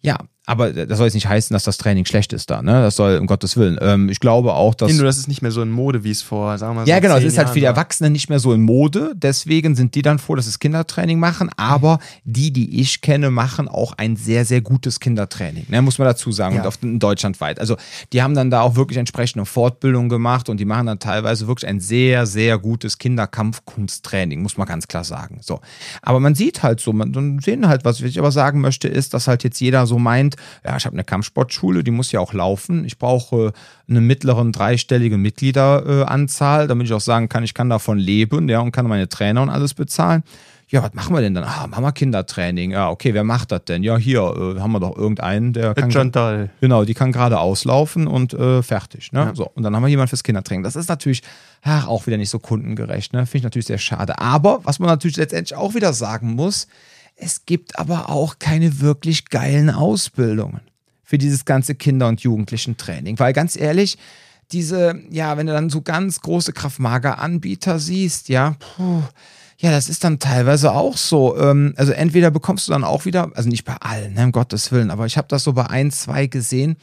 [0.00, 2.80] ja, aber das soll jetzt nicht heißen, dass das Training schlecht ist da, ne?
[2.80, 3.78] Das soll um Gottes Willen.
[3.82, 4.90] Ähm, ich glaube auch, dass.
[4.94, 6.86] Nur, das ist nicht mehr so in Mode, wie es vor, sagen wir mal.
[6.86, 9.12] So ja, genau, es ist halt für die Erwachsenen nicht mehr so in Mode.
[9.14, 11.50] Deswegen sind die dann froh, dass es Kindertraining machen.
[11.58, 15.82] Aber die, die ich kenne, machen auch ein sehr, sehr gutes Kindertraining, ne?
[15.82, 16.54] Muss man dazu sagen.
[16.54, 16.62] Ja.
[16.62, 17.60] Und auf in deutschlandweit.
[17.60, 17.76] Also,
[18.14, 21.68] die haben dann da auch wirklich entsprechende Fortbildung gemacht und die machen dann teilweise wirklich
[21.68, 25.40] ein sehr, sehr gutes Kinderkampfkunsttraining, muss man ganz klar sagen.
[25.42, 25.60] So.
[26.00, 29.12] Aber man sieht halt so, man, man sehen halt, was ich aber sagen möchte, ist,
[29.12, 32.32] dass halt jetzt jeder so meint, ja, ich habe eine Kampfsportschule, die muss ja auch
[32.32, 32.84] laufen.
[32.84, 33.52] Ich brauche
[33.88, 38.72] eine mittleren dreistellige Mitgliederanzahl, damit ich auch sagen kann, ich kann davon leben, ja, und
[38.72, 40.22] kann meine Trainer und alles bezahlen.
[40.70, 41.44] Ja, was machen wir denn dann?
[41.44, 42.72] Ah, machen wir Kindertraining.
[42.72, 43.82] Ja, okay, wer macht das denn?
[43.82, 45.90] Ja, hier äh, haben wir doch irgendeinen, der kann.
[45.90, 46.50] Chantal.
[46.60, 49.12] Genau, die kann gerade auslaufen und äh, fertig.
[49.12, 49.20] Ne?
[49.20, 49.34] Ja.
[49.34, 50.62] So, und dann haben wir jemanden fürs Kindertraining.
[50.62, 51.22] Das ist natürlich
[51.62, 53.14] ach, auch wieder nicht so kundengerecht.
[53.14, 53.24] Ne?
[53.24, 54.18] Finde ich natürlich sehr schade.
[54.18, 56.68] Aber was man natürlich letztendlich auch wieder sagen muss,
[57.18, 60.60] es gibt aber auch keine wirklich geilen Ausbildungen
[61.02, 63.18] für dieses ganze Kinder- und Jugendlichen-Training.
[63.18, 63.98] Weil ganz ehrlich,
[64.52, 69.02] diese, ja, wenn du dann so ganz große Kraftmager-Anbieter siehst, ja, puh,
[69.58, 71.36] ja, das ist dann teilweise auch so.
[71.36, 74.70] Ähm, also entweder bekommst du dann auch wieder, also nicht bei allen, ne, um Gottes
[74.70, 76.76] Willen, aber ich habe das so bei ein, zwei gesehen,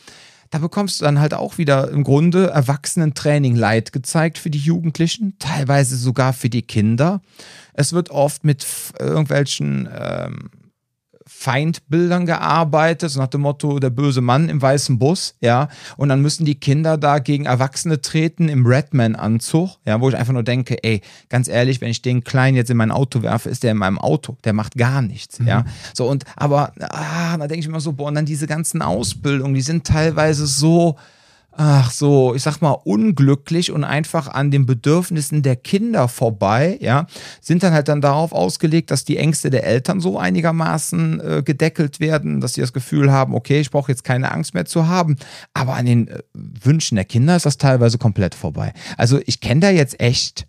[0.56, 5.36] da bekommst du dann halt auch wieder im Grunde Erwachsenentraining Light gezeigt für die Jugendlichen,
[5.38, 7.22] teilweise sogar für die Kinder.
[7.74, 8.66] Es wird oft mit
[8.98, 10.50] irgendwelchen ähm,
[11.28, 15.70] Feindbildern gearbeitet, so nach dem Motto der böse Mann im weißen Bus, ja.
[15.98, 20.34] Und dann müssen die Kinder da gegen Erwachsene treten im Redman-Anzug, ja, wo ich einfach
[20.34, 23.64] nur denke, ey, ganz ehrlich, wenn ich den Kleinen jetzt in mein Auto werfe, ist
[23.64, 25.48] der in meinem Auto, der macht gar nichts, mhm.
[25.48, 25.66] ja.
[25.96, 29.56] So und aber, ah, da denke ich immer so, boah, und dann diese ganzen Ausbildungen,
[29.56, 30.96] die sind teilweise so,
[31.58, 37.08] ach so, ich sag mal, unglücklich und einfach an den Bedürfnissen der Kinder vorbei, ja,
[37.42, 42.00] sind dann halt dann darauf ausgelegt, dass die Ängste der Eltern so einigermaßen äh, gedeckelt
[42.00, 45.16] werden, dass sie das Gefühl haben, okay, ich brauche jetzt keine Angst mehr zu haben.
[45.54, 48.74] Aber an den äh, Wünschen der Kinder ist das teilweise komplett vorbei.
[48.98, 50.46] Also ich kenne da jetzt echt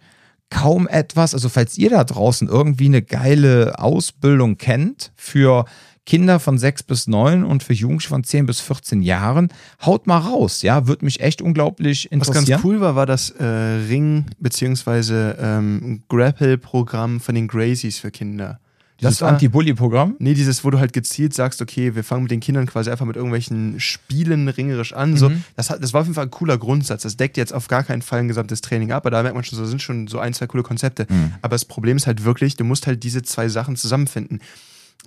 [0.51, 1.35] kaum etwas.
[1.35, 5.67] Also falls ihr da draußen irgendwie eine geile Ausbildung kennt für
[6.07, 9.49] Kinder von 6 bis 9 und für Jugendliche von 10 bis 14 Jahren.
[9.85, 12.43] Haut mal raus, ja, würde mich echt unglaublich interessieren.
[12.43, 15.33] Was ganz cool war, war das äh, Ring- bzw.
[15.39, 18.61] Ähm, Grapple-Programm von den Gracies für Kinder.
[19.01, 20.17] Das Anti-Bully-Programm?
[20.21, 23.05] Nee, dieses, wo du halt gezielt sagst, okay, wir fangen mit den Kindern quasi einfach
[23.05, 25.11] mit irgendwelchen Spielen ringerisch an.
[25.11, 25.17] Mhm.
[25.19, 27.03] So, das, hat, das war auf jeden Fall ein cooler Grundsatz.
[27.03, 29.45] Das deckt jetzt auf gar keinen Fall ein gesamtes Training ab, aber da merkt man
[29.45, 31.07] schon, so sind schon so ein, zwei coole Konzepte.
[31.11, 31.35] Mhm.
[31.43, 34.41] Aber das Problem ist halt wirklich, du musst halt diese zwei Sachen zusammenfinden.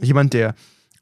[0.02, 0.54] Jemand, der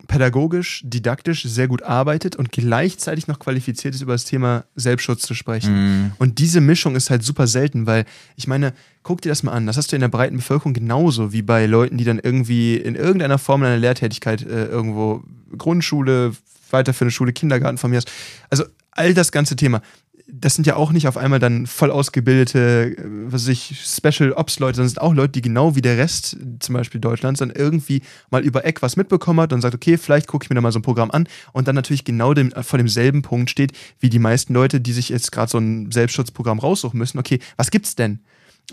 [0.08, 5.34] pädagogisch, didaktisch sehr gut arbeitet und gleichzeitig noch qualifiziert ist, über das Thema Selbstschutz zu
[5.34, 6.06] sprechen.
[6.06, 6.12] Mm.
[6.20, 8.06] Und diese Mischung ist halt super selten, weil
[8.36, 11.34] ich meine, guck dir das mal an, das hast du in der breiten Bevölkerung genauso
[11.34, 15.24] wie bei Leuten, die dann irgendwie in irgendeiner Form einer Lehrtätigkeit äh, irgendwo
[15.58, 16.34] Grundschule,
[16.70, 18.12] weiterführende Schule, Kindergarten von mir hast.
[18.50, 19.82] Also all das ganze Thema
[20.30, 24.34] das sind ja auch nicht auf einmal dann voll ausgebildete, äh, was weiß ich, Special
[24.34, 27.52] Ops Leute, sondern sind auch Leute, die genau wie der Rest, zum Beispiel Deutschlands, dann
[27.52, 30.62] irgendwie mal über Eck was mitbekommen hat und sagt, okay, vielleicht gucke ich mir da
[30.62, 34.10] mal so ein Programm an und dann natürlich genau dem, vor demselben Punkt steht, wie
[34.10, 37.20] die meisten Leute, die sich jetzt gerade so ein Selbstschutzprogramm raussuchen müssen.
[37.20, 38.20] Okay, was gibt's denn?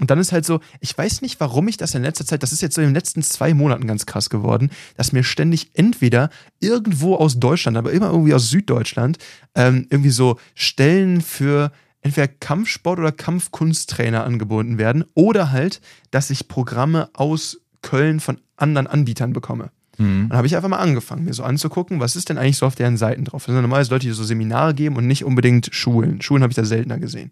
[0.00, 2.52] Und dann ist halt so, ich weiß nicht, warum ich das in letzter Zeit, das
[2.52, 6.30] ist jetzt so in den letzten zwei Monaten ganz krass geworden, dass mir ständig entweder
[6.58, 9.18] irgendwo aus Deutschland, aber immer irgendwie aus Süddeutschland,
[9.54, 11.70] ähm, irgendwie so Stellen für
[12.02, 15.80] entweder Kampfsport oder Kampfkunsttrainer angeboten werden oder halt,
[16.10, 19.70] dass ich Programme aus Köln von anderen Anbietern bekomme.
[19.98, 20.28] Mhm.
[20.28, 22.74] Dann habe ich einfach mal angefangen, mir so anzugucken, was ist denn eigentlich so auf
[22.74, 23.44] deren Seiten drauf.
[23.44, 26.20] Das sind normalerweise Leute, die so Seminare geben und nicht unbedingt Schulen.
[26.20, 27.30] Schulen habe ich da seltener gesehen.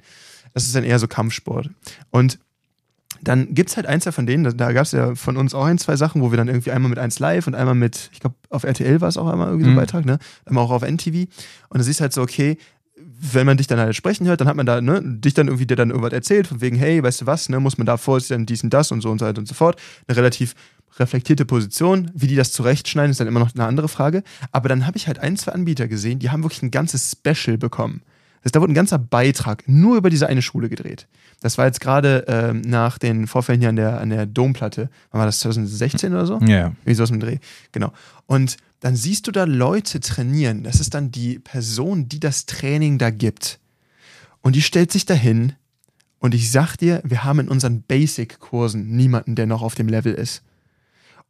[0.55, 1.70] Das ist dann eher so Kampfsport.
[2.11, 2.38] Und
[3.20, 5.79] dann gibt es halt eins von denen, da gab es ja von uns auch ein,
[5.79, 8.37] zwei Sachen, wo wir dann irgendwie einmal mit 1 Live und einmal mit, ich glaube,
[8.51, 9.79] auf RTL war es auch einmal irgendwie so ein mhm.
[9.79, 10.18] Beitrag, ne?
[10.44, 11.29] Einmal auch auf NTV.
[11.68, 12.59] Und da siehst halt so, okay,
[12.96, 15.66] wenn man dich dann halt sprechen hört, dann hat man da, ne, dich dann irgendwie,
[15.66, 18.46] der dann irgendwas erzählt, von wegen, hey, weißt du was, ne, muss man da vorstellen,
[18.46, 19.81] dies und das und so und so weiter und so fort.
[20.07, 20.55] Eine relativ
[20.98, 22.11] reflektierte Position.
[22.14, 24.22] Wie die das zurechtschneiden, ist dann immer noch eine andere Frage.
[24.51, 27.57] Aber dann habe ich halt ein, zwei Anbieter gesehen, die haben wirklich ein ganzes Special
[27.59, 28.03] bekommen.
[28.42, 31.07] Das, da wurde ein ganzer Beitrag nur über diese eine Schule gedreht.
[31.40, 34.90] Das war jetzt gerade ähm, nach den Vorfällen hier an der, an der Domplatte.
[35.11, 35.40] Wann war das?
[35.40, 36.38] 2016 oder so?
[36.40, 36.46] Ja.
[36.46, 36.76] Yeah.
[36.85, 37.38] Wie so aus dem Dreh.
[37.72, 37.92] Genau.
[38.26, 40.64] Und dann siehst du da Leute trainieren.
[40.64, 43.61] Das ist dann die Person, die das Training da gibt.
[44.40, 45.52] Und die stellt sich dahin.
[46.18, 50.14] Und ich sag dir, wir haben in unseren Basic-Kursen niemanden, der noch auf dem Level
[50.14, 50.42] ist.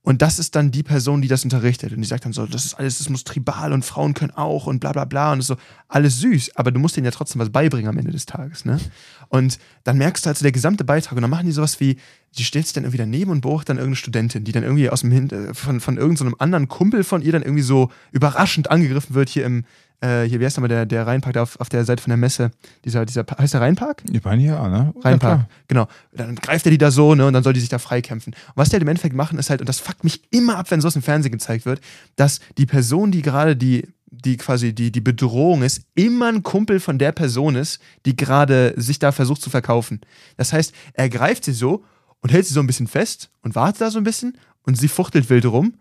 [0.05, 1.93] Und das ist dann die Person, die das unterrichtet.
[1.93, 4.67] Und die sagt dann so, das ist alles, das muss tribal und Frauen können auch
[4.67, 5.33] und bla bla bla.
[5.33, 8.27] Und so, alles süß, aber du musst denen ja trotzdem was beibringen am Ende des
[8.27, 8.81] Tages, ne?
[9.29, 11.97] Und dann merkst du halt so der gesamte Beitrag und dann machen die sowas wie,
[12.37, 15.03] die stellt sich dann irgendwie daneben und beobachtet dann irgendeine Studentin, die dann irgendwie aus
[15.03, 18.71] dem Hin äh, von, von irgendeinem so anderen Kumpel von ihr dann irgendwie so überraschend
[18.71, 19.65] angegriffen wird hier im,
[20.03, 22.51] äh, hier, wie heißt nochmal der, der Rheinpark auf, auf der Seite von der Messe?
[22.85, 24.03] Dieser, dieser, heißt der Rheinpark?
[24.13, 24.93] Ich meine ja, ne?
[25.01, 25.87] Rheinpark, ja, genau.
[26.13, 28.33] Dann greift er die da so, ne, und dann soll die sich da freikämpfen.
[28.33, 30.71] Und was die halt im Endeffekt machen, ist halt, und das fuckt mich immer ab,
[30.71, 31.81] wenn sowas im Fernsehen gezeigt wird,
[32.17, 36.81] dass die Person, die gerade die, die quasi die, die Bedrohung ist, immer ein Kumpel
[36.81, 40.01] von der Person ist, die gerade sich da versucht zu verkaufen.
[40.37, 41.85] Das heißt, er greift sie so
[42.21, 44.89] und hält sie so ein bisschen fest und wartet da so ein bisschen und sie
[44.89, 45.75] fuchtelt wild rum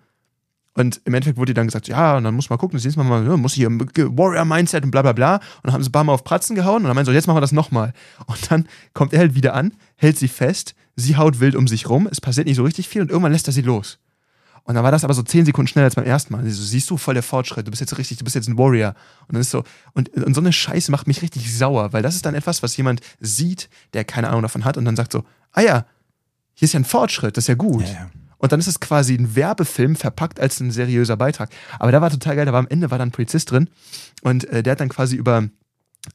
[0.74, 3.26] und im Endeffekt wurde dann gesagt, ja, und dann muss man gucken, das nächste Mal,
[3.26, 5.36] ja, muss hier Warrior-Mindset und bla bla bla.
[5.36, 7.28] Und dann haben sie ein paar Mal auf Pratzen gehauen und dann meinen so, jetzt
[7.28, 7.94] machen wir das nochmal.
[8.28, 11.90] Und dann kommt er halt wieder an, hält sie fest, sie haut wild um sich
[11.90, 14.00] rum, es passiert nicht so richtig viel und irgendwann lässt er sie los.
[14.64, 16.48] Und dann war das aber so zehn Sekunden schneller als beim ersten Mal.
[16.50, 18.94] So, siehst du, voll der Fortschritt, du bist jetzt richtig, du bist jetzt ein Warrior.
[19.28, 22.16] Und dann ist so, und, und so eine Scheiße macht mich richtig sauer, weil das
[22.16, 25.24] ist dann etwas, was jemand sieht, der keine Ahnung davon hat und dann sagt so,
[25.52, 25.86] ah ja,
[26.54, 27.88] hier ist ja ein Fortschritt, das ist ja gut.
[27.88, 28.12] Ja, ja.
[28.41, 31.49] Und dann ist es quasi ein Werbefilm verpackt als ein seriöser Beitrag.
[31.77, 33.69] Aber da war total geil, da war am Ende war dann ein Polizist drin
[34.23, 35.47] und äh, der hat dann quasi über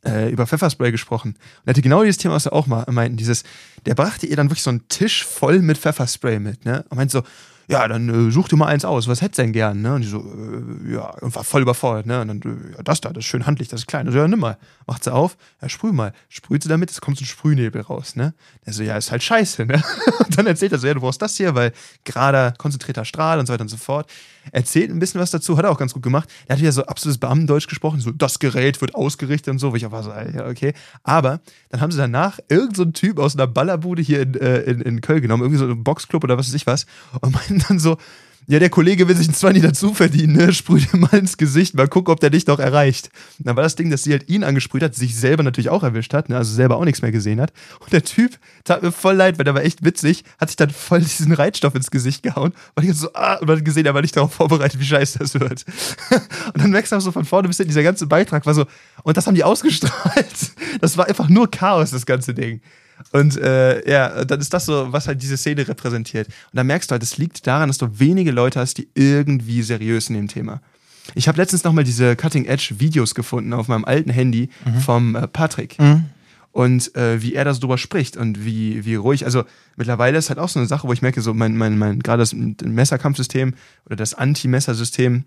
[0.04, 1.30] äh, über Pfefferspray gesprochen.
[1.30, 3.44] Und er hatte genau dieses Thema, was er auch mal meinten, dieses,
[3.86, 6.84] der brachte ihr dann wirklich so einen Tisch voll mit Pfefferspray mit, ne?
[6.88, 7.22] Und meinte so,
[7.68, 9.94] ja, dann äh, such dir mal eins aus, was hättest denn gern, ne?
[9.94, 12.20] Und die so, äh, ja, und war voll überfordert, ne?
[12.20, 14.07] Und dann, äh, ja, das da, das ist schön handlich, das ist klein.
[14.07, 14.57] Also, ja, nimm mal.
[14.87, 16.12] Macht sie auf, ja, sprüh mal.
[16.29, 18.35] Sprüht sie damit, es kommt so ein Sprühnebel raus, ne?
[18.64, 19.83] Der so, ja, ist halt scheiße, ne?
[20.18, 21.72] Und dann erzählt er so, ja, du brauchst das hier, weil
[22.05, 24.09] gerade konzentrierter Strahl und so weiter und so fort.
[24.52, 26.28] Erzählt ein bisschen was dazu, hat er auch ganz gut gemacht.
[26.46, 29.87] Er hat ja so absolutes Beamtendeutsch gesprochen, so das Gerät wird ausgerichtet und so, ich
[29.87, 30.74] auch war so, ja, okay.
[31.02, 34.80] Aber dann haben sie danach irgendeinen so Typ aus einer Ballerbude hier in, äh, in,
[34.80, 36.87] in Köln genommen, irgendwie so einen Boxclub oder was weiß ich was,
[37.20, 37.96] und meinten dann so,
[38.48, 40.52] ja, der Kollege will sich ein 20 dazu verdienen, ne?
[40.52, 43.11] Sprüh dir mal ins Gesicht, mal gucken, ob der dich noch erreicht.
[43.38, 45.82] Und dann war das Ding, dass sie halt ihn angesprüht hat, sich selber natürlich auch
[45.82, 46.37] erwischt hat, ne?
[46.37, 47.52] also selber auch nichts mehr gesehen hat.
[47.80, 50.70] Und der Typ tat mir voll leid, weil der war echt witzig, hat sich dann
[50.70, 54.02] voll diesen Reitstoff ins Gesicht gehauen, weil ich so, ah, und hat gesehen, er war
[54.02, 55.64] nicht darauf vorbereitet, wie scheiße das wird.
[56.54, 58.64] und dann merkst du auch so von vorne bis hinten, dieser ganze Beitrag war so,
[59.02, 60.52] und das haben die ausgestrahlt.
[60.80, 62.61] Das war einfach nur Chaos, das ganze Ding.
[63.12, 66.28] Und äh, ja, dann ist das so, was halt diese Szene repräsentiert.
[66.28, 69.62] Und dann merkst du halt, es liegt daran, dass du wenige Leute hast, die irgendwie
[69.62, 70.61] seriös in dem Thema.
[71.14, 74.80] Ich habe letztens nochmal diese Cutting-Edge-Videos gefunden auf meinem alten Handy mhm.
[74.80, 75.78] vom äh, Patrick.
[75.78, 76.06] Mhm.
[76.52, 79.26] Und äh, wie er da so drüber spricht und wie, wie ruhig.
[79.26, 79.44] Also
[79.76, 82.22] mittlerweile ist halt auch so eine Sache, wo ich merke, so mein, mein, mein gerade
[82.22, 83.54] das Messerkampfsystem
[83.85, 85.24] oder das Anti-Messersystem,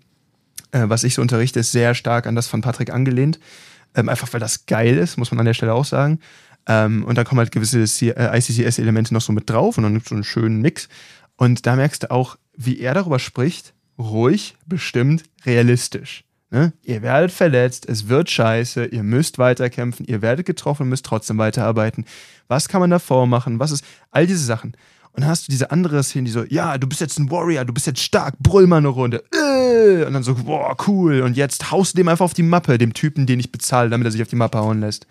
[0.72, 3.38] äh, was ich so unterrichte, ist sehr stark an das von Patrick angelehnt.
[3.94, 6.18] Ähm, einfach weil das geil ist, muss man an der Stelle auch sagen.
[6.66, 10.06] Ähm, und dann kommen halt gewisse äh, ICCS-Elemente noch so mit drauf und dann gibt
[10.06, 10.88] es so einen schönen Mix.
[11.36, 16.24] Und da merkst du auch, wie er darüber spricht, ruhig, bestimmt, realistisch.
[16.50, 16.72] Ne?
[16.82, 22.04] Ihr werdet verletzt, es wird scheiße, ihr müsst weiterkämpfen, ihr werdet getroffen müsst trotzdem weiterarbeiten.
[22.48, 23.60] Was kann man davor machen?
[23.60, 24.74] Was ist all diese Sachen?
[25.12, 27.64] Und dann hast du diese andere Szene, die so, ja, du bist jetzt ein Warrior,
[27.64, 29.24] du bist jetzt stark, brüll mal eine Runde.
[29.32, 30.04] Äh!
[30.04, 31.22] Und dann so, boah, cool.
[31.22, 34.06] Und jetzt haust du dem einfach auf die Mappe, dem Typen, den ich bezahle, damit
[34.06, 35.06] er sich auf die Mappe hauen lässt.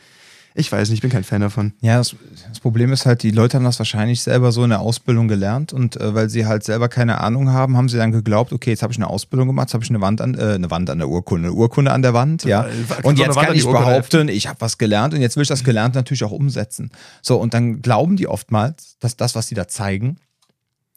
[0.59, 1.73] Ich weiß nicht, ich bin kein Fan davon.
[1.81, 2.15] Ja, das,
[2.49, 5.71] das, Problem ist halt, die Leute haben das wahrscheinlich selber so in der Ausbildung gelernt
[5.71, 8.83] und äh, weil sie halt selber keine Ahnung haben, haben sie dann geglaubt, okay, jetzt
[8.83, 10.97] habe ich eine Ausbildung gemacht, jetzt habe ich eine Wand an, äh, eine Wand an
[10.97, 12.67] der Urkunde, eine Urkunde an der Wand, ja.
[13.03, 15.95] Und jetzt kann ich behaupten, ich habe was gelernt und jetzt will ich das gelernt
[15.95, 16.91] natürlich auch umsetzen.
[17.21, 20.17] So, und dann glauben die oftmals, dass das, was sie da zeigen,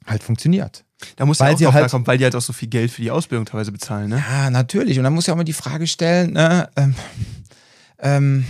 [0.07, 0.85] halt funktioniert.
[1.17, 3.03] Da muss weil ja auch halt, kommen, weil die halt auch so viel Geld für
[3.03, 4.25] die Ausbildung teilweise bezahlen, ne?
[4.29, 4.99] Ja, natürlich.
[4.99, 6.95] Und dann muss ja auch mal die Frage stellen, ne, ähm,
[7.99, 8.45] ähm,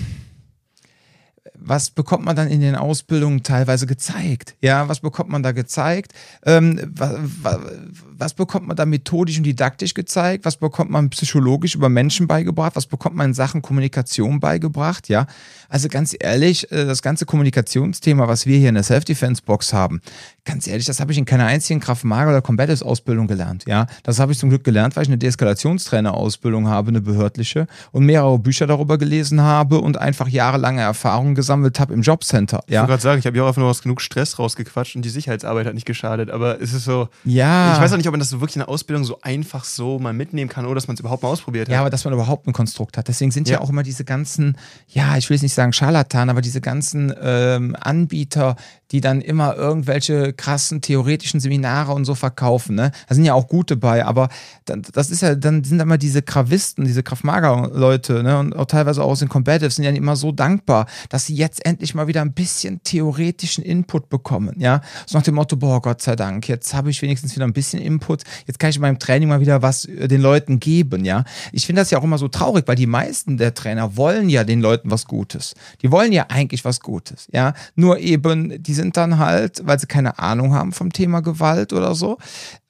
[1.64, 4.55] was bekommt man dann in den Ausbildungen teilweise gezeigt?
[4.61, 6.12] Ja, was bekommt man da gezeigt?
[6.44, 7.59] Ähm, was,
[8.18, 10.44] was, bekommt man da methodisch und didaktisch gezeigt?
[10.44, 12.77] Was bekommt man psychologisch über Menschen beigebracht?
[12.77, 15.09] Was bekommt man in Sachen Kommunikation beigebracht?
[15.09, 15.27] Ja,
[15.68, 20.01] also ganz ehrlich, äh, das ganze Kommunikationsthema, was wir hier in der Self-Defense-Box haben,
[20.44, 23.64] ganz ehrlich, das habe ich in keiner einzigen Kraft-Mager- oder Combatives-Ausbildung gelernt.
[23.66, 28.05] Ja, das habe ich zum Glück gelernt, weil ich eine Deeskalationstrainer-Ausbildung habe, eine behördliche und
[28.05, 32.62] mehrere Bücher darüber gelesen habe und einfach jahrelange Erfahrung gesammelt habe im Jobcenter.
[32.69, 32.73] Ja?
[32.73, 35.05] Ich wollte gerade sagen, ich habe ja auch einfach nur aus genug Stress rausgequatscht und
[35.05, 36.31] die Sicherheitsarbeit hat nicht geschadet.
[36.31, 37.75] Aber es ist so, ja.
[37.75, 39.99] ich weiß auch nicht, ob man das so wirklich in der Ausbildung so einfach so
[39.99, 41.73] mal mitnehmen kann oder dass man es überhaupt mal ausprobiert hat.
[41.73, 43.09] Ja, aber dass man überhaupt ein Konstrukt hat.
[43.09, 44.57] Deswegen sind ja, ja auch immer diese ganzen,
[44.88, 48.57] ja, ich will jetzt nicht sagen Scharlatan, aber diese ganzen ähm, Anbieter,
[48.93, 52.77] die dann immer irgendwelche krassen theoretischen Seminare und so verkaufen.
[52.77, 52.93] Ne?
[53.09, 54.29] Da sind ja auch gute bei, aber
[54.67, 58.38] das ist ja, dann sind immer diese Kravisten, diese Kraftmager-Leute ne?
[58.38, 61.64] und auch teilweise auch aus den Combatives sind ja immer so dankbar, dass sie jetzt
[61.64, 64.57] endlich mal wieder ein bisschen theoretischen Input bekommen.
[64.59, 67.55] Ja, so nach dem Motto, boah, Gott sei Dank, jetzt habe ich wenigstens wieder ein
[67.55, 71.05] bisschen Input, jetzt kann ich in meinem Training mal wieder was äh, den Leuten geben.
[71.05, 74.29] Ja, ich finde das ja auch immer so traurig, weil die meisten der Trainer wollen
[74.29, 75.55] ja den Leuten was Gutes.
[75.81, 77.29] Die wollen ja eigentlich was Gutes.
[77.33, 81.73] Ja, nur eben diese sind dann halt, weil sie keine Ahnung haben vom Thema Gewalt
[81.73, 82.18] oder so,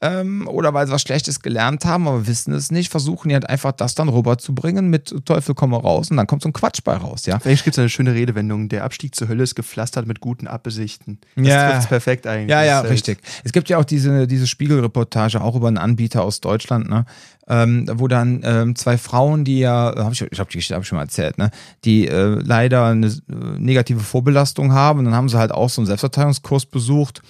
[0.02, 3.48] ähm, oder weil sie was Schlechtes gelernt haben, aber wissen es nicht, versuchen die halt
[3.48, 6.96] einfach das dann rüberzubringen mit Teufel komme raus und dann kommt so ein Quatsch bei
[6.96, 7.38] raus, ja.
[7.38, 11.18] Vielleicht gibt es eine schöne Redewendung, der Abstieg zur Hölle ist gepflastert mit guten Absichten.
[11.36, 11.72] Das ja.
[11.72, 12.50] trifft perfekt eigentlich.
[12.50, 13.18] Ja, ja, richtig.
[13.44, 17.04] Es gibt ja auch diese, diese Spiegelreportage auch über einen Anbieter aus Deutschland, ne?
[17.48, 20.82] Ähm, wo dann ähm, zwei Frauen, die ja, hab ich, ich glaube, die Geschichte habe
[20.82, 21.50] ich schon mal erzählt, ne,
[21.84, 25.00] die äh, leider eine äh, negative Vorbelastung haben.
[25.00, 27.20] Und dann haben sie halt auch so einen Selbstverteidigungskurs besucht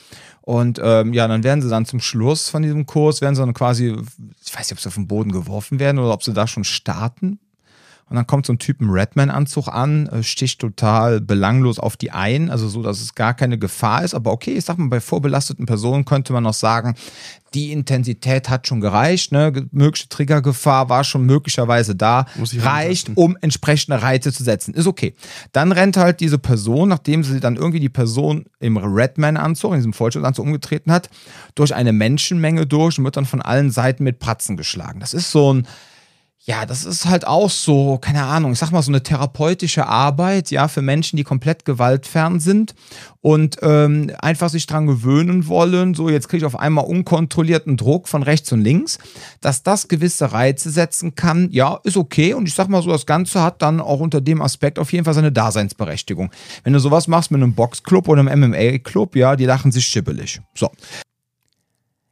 [0.43, 3.55] und ähm, ja, dann werden sie dann zum Schluss von diesem Kurs, werden sie dann
[3.55, 3.97] quasi,
[4.45, 6.65] ich weiß nicht, ob sie auf den Boden geworfen werden oder ob sie da schon
[6.65, 7.39] starten.
[8.13, 12.11] Und dann kommt so ein Typ im Redman-Anzug an, äh, sticht total belanglos auf die
[12.11, 14.13] ein, also so, dass es gar keine Gefahr ist.
[14.13, 16.95] Aber okay, ich sag mal, bei vorbelasteten Personen könnte man noch sagen,
[17.55, 19.67] die Intensität hat schon gereicht, ne?
[19.71, 22.27] mögliche Triggergefahr war schon möglicherweise da,
[22.59, 24.75] reicht, um entsprechende Reize zu setzen.
[24.75, 25.15] Ist okay.
[25.53, 29.95] Dann rennt halt diese Person, nachdem sie dann irgendwie die Person im Redman-Anzug, in diesem
[29.95, 31.09] Vollschutzanzug umgetreten hat,
[31.55, 35.01] durch eine Menschenmenge durch und wird dann von allen Seiten mit Pratzen geschlagen.
[35.01, 35.67] Das ist so ein
[36.45, 40.51] ja, das ist halt auch so, keine Ahnung, ich sag mal so eine therapeutische Arbeit,
[40.51, 42.75] ja, für Menschen, die komplett gewaltfern sind
[43.21, 45.95] und ähm, einfach sich dran gewöhnen wollen.
[45.95, 48.99] So, jetzt kriege ich auf einmal unkontrollierten Druck von rechts und links,
[49.41, 51.49] dass das gewisse Reize setzen kann.
[51.53, 52.35] Ja, ist okay.
[52.35, 55.05] Und ich sag mal so, das Ganze hat dann auch unter dem Aspekt auf jeden
[55.05, 56.33] Fall seine Daseinsberechtigung.
[56.65, 60.41] Wenn du sowas machst mit einem Boxclub oder einem MMA-Club, ja, die lachen sich schibbelig.
[60.57, 60.73] So.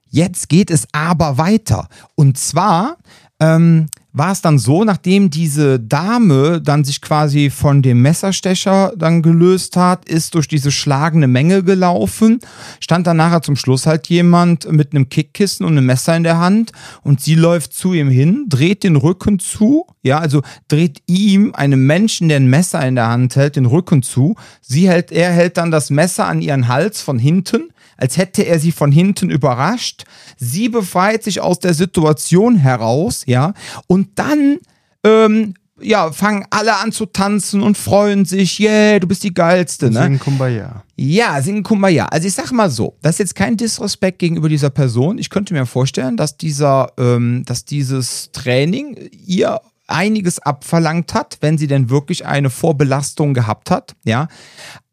[0.08, 1.88] Jetzt geht es aber weiter.
[2.14, 2.96] Und zwar
[3.40, 9.22] ähm, war es dann so, nachdem diese Dame dann sich quasi von dem Messerstecher dann
[9.22, 12.40] gelöst hat, ist durch diese schlagende Menge gelaufen,
[12.80, 16.38] stand dann nachher zum Schluss halt jemand mit einem Kickkissen und einem Messer in der
[16.38, 21.54] Hand und sie läuft zu ihm hin, dreht den Rücken zu, ja, also dreht ihm,
[21.54, 24.34] einem Menschen, der ein Messer in der Hand hält, den Rücken zu.
[24.60, 27.70] Sie hält, er hält dann das Messer an ihren Hals von hinten,
[28.00, 30.04] als hätte er sie von hinten überrascht.
[30.36, 33.54] Sie befreit sich aus der Situation heraus, ja,
[33.86, 34.58] und dann
[35.04, 39.90] ähm, ja, fangen alle an zu tanzen und freuen sich, yeah, du bist die Geilste,
[39.90, 40.02] ne?
[40.02, 40.84] Singen Kumbaya.
[40.96, 42.06] Ja, singen Kumbaya.
[42.06, 45.18] Also ich sag mal so, das ist jetzt kein Disrespekt gegenüber dieser Person.
[45.18, 48.96] Ich könnte mir vorstellen, dass dieser, ähm, dass dieses Training
[49.26, 54.28] ihr einiges abverlangt hat, wenn sie denn wirklich eine Vorbelastung gehabt hat, ja.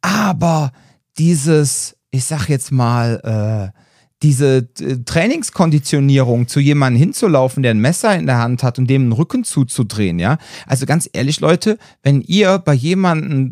[0.02, 0.72] Aber
[1.18, 3.78] dieses, ich sag jetzt mal, äh,
[4.24, 9.04] diese äh, Trainingskonditionierung zu jemandem hinzulaufen, der ein Messer in der Hand hat und dem
[9.04, 10.38] den Rücken zuzudrehen, ja.
[10.66, 13.52] Also ganz ehrlich, Leute, wenn ihr bei jemandem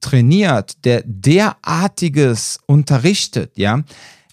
[0.00, 3.82] trainiert, der derartiges unterrichtet, ja,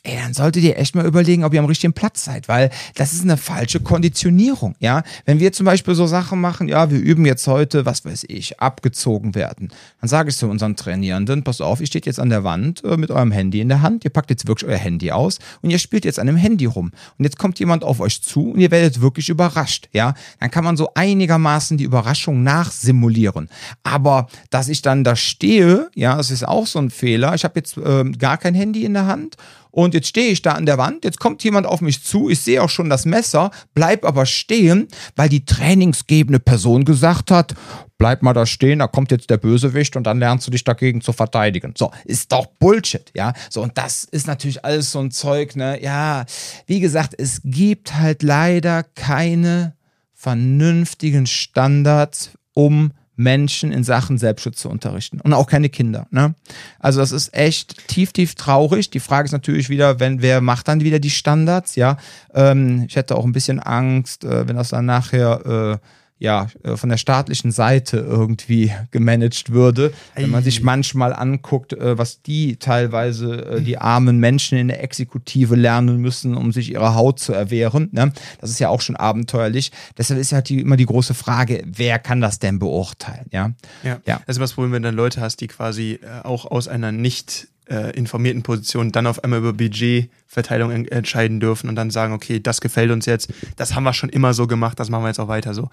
[0.03, 3.13] ey, dann solltet ihr echt mal überlegen, ob ihr am richtigen Platz seid, weil das
[3.13, 5.03] ist eine falsche Konditionierung, ja.
[5.25, 8.59] Wenn wir zum Beispiel so Sachen machen, ja, wir üben jetzt heute, was weiß ich,
[8.59, 9.69] abgezogen werden,
[10.01, 12.97] dann sage ich zu unseren Trainierenden, pass auf, ihr steht jetzt an der Wand äh,
[12.97, 15.79] mit eurem Handy in der Hand, ihr packt jetzt wirklich euer Handy aus und ihr
[15.79, 18.71] spielt jetzt an dem Handy rum und jetzt kommt jemand auf euch zu und ihr
[18.71, 20.13] werdet wirklich überrascht, ja.
[20.39, 23.49] Dann kann man so einigermaßen die Überraschung nachsimulieren,
[23.83, 27.35] aber dass ich dann da stehe, ja, das ist auch so ein Fehler.
[27.35, 29.37] Ich habe jetzt äh, gar kein Handy in der Hand
[29.71, 32.39] und jetzt stehe ich da an der Wand, jetzt kommt jemand auf mich zu, ich
[32.39, 37.53] sehe auch schon das Messer, bleib aber stehen, weil die trainingsgebende Person gesagt hat,
[37.97, 41.01] bleib mal da stehen, da kommt jetzt der Bösewicht und dann lernst du dich dagegen
[41.01, 41.73] zu verteidigen.
[41.77, 43.33] So, ist doch Bullshit, ja.
[43.49, 45.81] So, und das ist natürlich alles so ein Zeug, ne?
[45.83, 46.25] Ja,
[46.65, 49.75] wie gesagt, es gibt halt leider keine
[50.13, 55.19] vernünftigen Standards, um Menschen in Sachen Selbstschutz zu unterrichten.
[55.19, 56.07] Und auch keine Kinder.
[56.09, 56.35] Ne?
[56.79, 58.91] Also das ist echt tief, tief traurig.
[58.91, 61.97] Die Frage ist natürlich wieder, wenn wer macht dann wieder die Standards, ja.
[62.33, 65.85] Ähm, ich hätte auch ein bisschen Angst, äh, wenn das dann nachher äh,
[66.19, 69.93] ja, äh, von der staatlichen Seite irgendwie gemanagt würde.
[70.15, 74.83] Wenn man sich manchmal anguckt, äh, was die teilweise, äh, die armen Menschen in der
[74.83, 77.87] Exekutive lernen müssen, um sich ihre Haut zu erwehren.
[77.93, 78.11] Ne?
[78.41, 79.71] Das ist ja auch schon abenteuerlich.
[79.97, 83.25] Deshalb ist halt die, immer die große Frage, wer kann das denn beurteilen?
[83.31, 83.51] Ja,
[83.83, 83.99] ja.
[84.05, 84.21] ja.
[84.27, 87.47] Also was Problem, wenn du dann Leute hast, die quasi auch aus einer nicht
[87.93, 92.89] informierten Position dann auf einmal über Budgetverteilung entscheiden dürfen und dann sagen, okay, das gefällt
[92.89, 95.53] uns jetzt, das haben wir schon immer so gemacht, das machen wir jetzt auch weiter
[95.53, 95.69] so.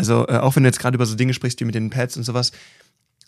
[0.00, 2.16] Also äh, auch wenn du jetzt gerade über so Dinge sprichst wie mit den Pads
[2.16, 2.52] und sowas,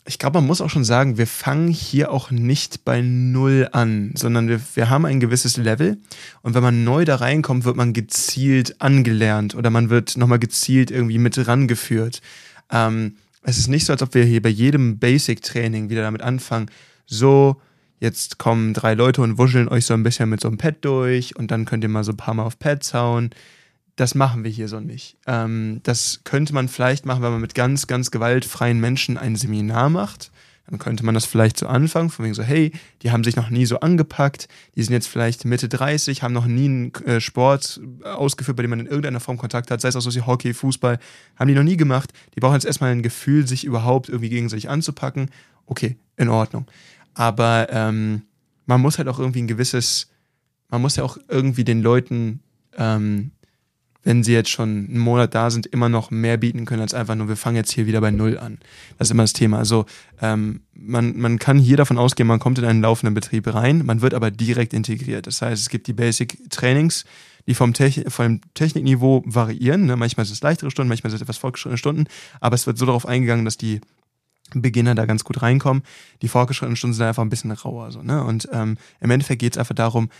[0.06, 4.12] ich glaube, man muss auch schon sagen, wir fangen hier auch nicht bei Null an,
[4.16, 5.98] sondern wir, wir haben ein gewisses Level
[6.40, 10.90] und wenn man neu da reinkommt, wird man gezielt angelernt oder man wird nochmal gezielt
[10.90, 12.22] irgendwie mit rangeführt.
[12.70, 16.70] Ähm, es ist nicht so, als ob wir hier bei jedem Basic-Training wieder damit anfangen,
[17.04, 17.60] so,
[18.00, 21.36] jetzt kommen drei Leute und wuscheln euch so ein bisschen mit so einem Pad durch
[21.36, 23.30] und dann könnt ihr mal so ein paar Mal auf Pads hauen
[24.02, 25.16] das machen wir hier so nicht.
[25.28, 29.90] Ähm, das könnte man vielleicht machen, wenn man mit ganz, ganz gewaltfreien Menschen ein Seminar
[29.90, 30.32] macht.
[30.66, 32.72] Dann könnte man das vielleicht so anfangen, von wegen so, hey,
[33.02, 36.46] die haben sich noch nie so angepackt, die sind jetzt vielleicht Mitte 30, haben noch
[36.46, 39.94] nie einen äh, Sport ausgeführt, bei dem man in irgendeiner Form Kontakt hat, sei es
[39.94, 40.98] auch so wie Hockey, Fußball,
[41.36, 42.12] haben die noch nie gemacht.
[42.34, 45.30] Die brauchen jetzt erstmal ein Gefühl, sich überhaupt irgendwie gegenseitig anzupacken.
[45.66, 46.66] Okay, in Ordnung.
[47.14, 48.22] Aber ähm,
[48.66, 50.10] man muss halt auch irgendwie ein gewisses,
[50.70, 52.40] man muss ja auch irgendwie den Leuten
[52.76, 53.30] ähm,
[54.02, 57.14] wenn sie jetzt schon einen Monat da sind, immer noch mehr bieten können als einfach
[57.14, 58.58] nur, wir fangen jetzt hier wieder bei Null an.
[58.98, 59.58] Das ist immer das Thema.
[59.58, 59.86] Also
[60.20, 64.00] ähm, man, man kann hier davon ausgehen, man kommt in einen laufenden Betrieb rein, man
[64.00, 65.26] wird aber direkt integriert.
[65.26, 67.04] Das heißt, es gibt die Basic-Trainings,
[67.46, 69.86] die vom, Techn vom Technikniveau variieren.
[69.86, 69.96] Ne?
[69.96, 72.04] Manchmal ist es leichtere Stunden, manchmal sind es etwas fortgeschrittene Stunden,
[72.40, 73.80] aber es wird so darauf eingegangen, dass die
[74.54, 75.82] Beginner da ganz gut reinkommen.
[76.20, 77.90] Die fortgeschrittenen Stunden sind einfach ein bisschen rauer.
[77.90, 78.22] So, ne?
[78.22, 80.10] Und ähm, im Endeffekt geht es einfach darum,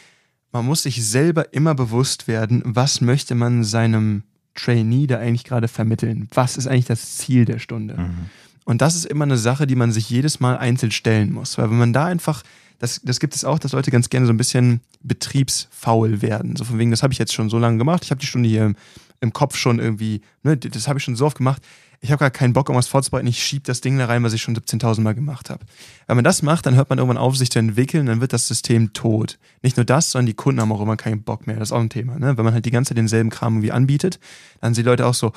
[0.53, 4.23] man muss sich selber immer bewusst werden, was möchte man seinem
[4.55, 6.29] Trainee da eigentlich gerade vermitteln?
[6.35, 7.97] Was ist eigentlich das Ziel der Stunde?
[7.97, 8.31] Mhm.
[8.65, 11.59] Und das ist immer eine Sache, die man sich jedes Mal einzeln stellen muss.
[11.59, 12.43] Weil wenn man da einfach,
[12.79, 16.55] das, das gibt es auch, dass Leute ganz gerne so ein bisschen betriebsfaul werden.
[16.57, 18.49] So von wegen, das habe ich jetzt schon so lange gemacht, ich habe die Stunde
[18.49, 18.75] hier
[19.23, 21.63] im, Kopf schon irgendwie, ne, das habe ich schon so oft gemacht
[22.05, 24.33] ich habe gar keinen Bock, um was vorzubereiten, ich schiebe das Ding da rein, was
[24.33, 25.65] ich schon 17.000 Mal gemacht habe.
[26.09, 28.49] Wenn man das macht, dann hört man irgendwann auf, sich zu entwickeln, dann wird das
[28.49, 29.39] System tot.
[29.63, 31.57] Nicht nur das, sondern die Kunden haben auch immer keinen Bock mehr.
[31.57, 32.19] Das ist auch ein Thema.
[32.19, 32.37] Ne?
[32.37, 34.19] Wenn man halt die ganze Zeit denselben Kram irgendwie anbietet,
[34.61, 35.33] dann sind die Leute auch so,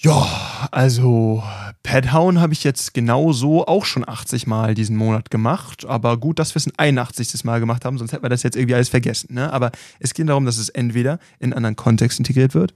[0.00, 1.42] ja, also
[1.82, 5.86] Padhound habe ich jetzt genauso auch schon 80 Mal diesen Monat gemacht.
[5.86, 7.44] Aber gut, dass wir es ein 81.
[7.44, 9.34] Mal gemacht haben, sonst hätten wir das jetzt irgendwie alles vergessen.
[9.34, 9.52] Ne?
[9.52, 12.74] Aber es geht darum, dass es entweder in einen anderen Kontext integriert wird.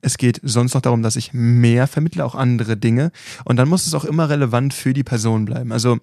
[0.00, 3.10] Es geht sonst noch darum, dass ich mehr vermittle, auch andere Dinge.
[3.44, 5.72] Und dann muss es auch immer relevant für die Person bleiben.
[5.72, 5.98] Also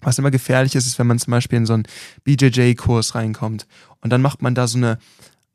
[0.00, 1.84] was immer gefährlich ist, ist, wenn man zum Beispiel in so einen
[2.24, 3.66] BJJ-Kurs reinkommt
[4.00, 4.98] und dann macht man da so eine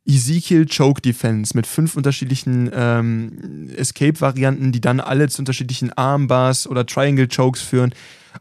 [0.07, 6.85] Ezekiel Choke Defense mit fünf unterschiedlichen ähm, Escape-Varianten, die dann alle zu unterschiedlichen Armbars oder
[6.85, 7.93] Triangle Chokes führen.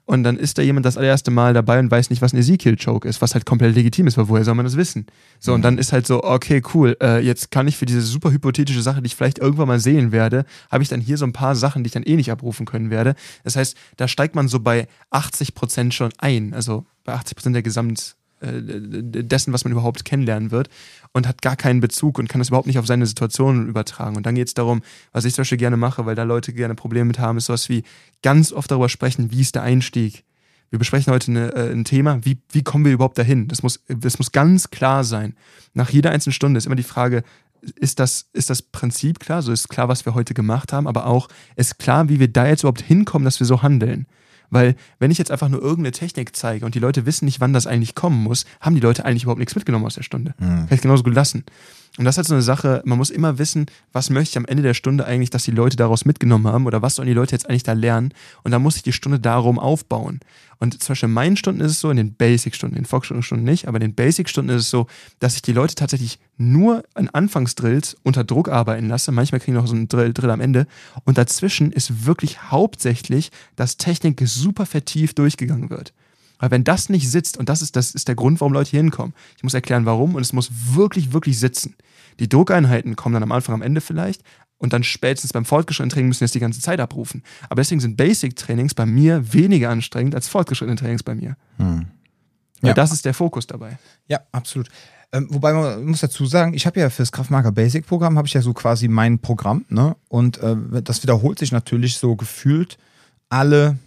[0.06, 2.76] Und dann ist da jemand das allererste Mal dabei und weiß nicht, was ein Ezekiel
[2.76, 5.06] Choke ist, was halt komplett legitim ist, weil woher soll man das wissen?
[5.38, 8.30] So, und dann ist halt so, okay, cool, äh, jetzt kann ich für diese super
[8.30, 11.32] hypothetische Sache, die ich vielleicht irgendwann mal sehen werde, habe ich dann hier so ein
[11.32, 13.14] paar Sachen, die ich dann eh nicht abrufen können werde.
[13.44, 17.54] Das heißt, da steigt man so bei 80 Prozent schon ein, also bei 80 Prozent
[17.54, 20.68] der Gesamt äh, dessen, was man überhaupt kennenlernen wird
[21.14, 24.16] und hat gar keinen Bezug und kann das überhaupt nicht auf seine Situation übertragen.
[24.16, 26.74] Und dann geht es darum, was ich zum Beispiel gerne mache, weil da Leute gerne
[26.74, 27.84] Probleme mit haben, ist sowas wie
[28.22, 30.24] ganz oft darüber sprechen, wie ist der Einstieg.
[30.70, 33.46] Wir besprechen heute eine, äh, ein Thema, wie, wie kommen wir überhaupt dahin?
[33.46, 35.36] Das muss, das muss ganz klar sein.
[35.72, 37.22] Nach jeder einzelnen Stunde ist immer die Frage,
[37.76, 39.40] ist das, ist das Prinzip klar?
[39.40, 42.48] So ist klar, was wir heute gemacht haben, aber auch ist klar, wie wir da
[42.48, 44.06] jetzt überhaupt hinkommen, dass wir so handeln.
[44.50, 47.52] Weil wenn ich jetzt einfach nur irgendeine Technik zeige und die Leute wissen nicht, wann
[47.52, 50.34] das eigentlich kommen muss, haben die Leute eigentlich überhaupt nichts mitgenommen aus der Stunde.
[50.38, 50.66] Mhm.
[50.66, 51.44] Kann ich genauso gut lassen.
[51.96, 54.46] Und das ist halt so eine Sache, man muss immer wissen, was möchte ich am
[54.46, 57.32] Ende der Stunde eigentlich, dass die Leute daraus mitgenommen haben oder was sollen die Leute
[57.36, 58.12] jetzt eigentlich da lernen.
[58.42, 60.20] Und da muss ich die Stunde darum aufbauen.
[60.58, 63.44] Und zum Beispiel in meinen Stunden ist es so, in den Basic-Stunden, in den Volksstunden
[63.44, 64.86] nicht, aber in den Basic-Stunden ist es so,
[65.18, 69.12] dass ich die Leute tatsächlich nur in Anfangsdrills unter Druck arbeiten lasse.
[69.12, 70.66] Manchmal kriegen noch so einen Drill, Drill am Ende.
[71.04, 75.92] Und dazwischen ist wirklich hauptsächlich, dass Technik super vertieft durchgegangen wird.
[76.38, 78.80] Weil wenn das nicht sitzt, und das ist, das ist der Grund, warum Leute hier
[78.80, 81.74] hinkommen, ich muss erklären, warum, und es muss wirklich, wirklich sitzen.
[82.20, 84.22] Die Druckeinheiten kommen dann am Anfang, am Ende vielleicht,
[84.58, 87.22] und dann spätestens beim fortgeschrittenen Training müssen wir es die ganze Zeit abrufen.
[87.48, 91.36] Aber deswegen sind Basic-Trainings bei mir weniger anstrengend als fortgeschrittene Trainings bei mir.
[91.58, 91.86] Hm.
[92.62, 92.72] Ja.
[92.72, 93.78] das ist der Fokus dabei.
[94.08, 94.70] Ja, absolut.
[95.12, 98.34] Ähm, wobei man muss dazu sagen, ich habe ja fürs Kraftmarker Basic Programm habe ich
[98.34, 99.96] ja so quasi mein Programm, ne?
[100.08, 102.78] Und äh, das wiederholt sich natürlich so gefühlt
[103.28, 103.78] alle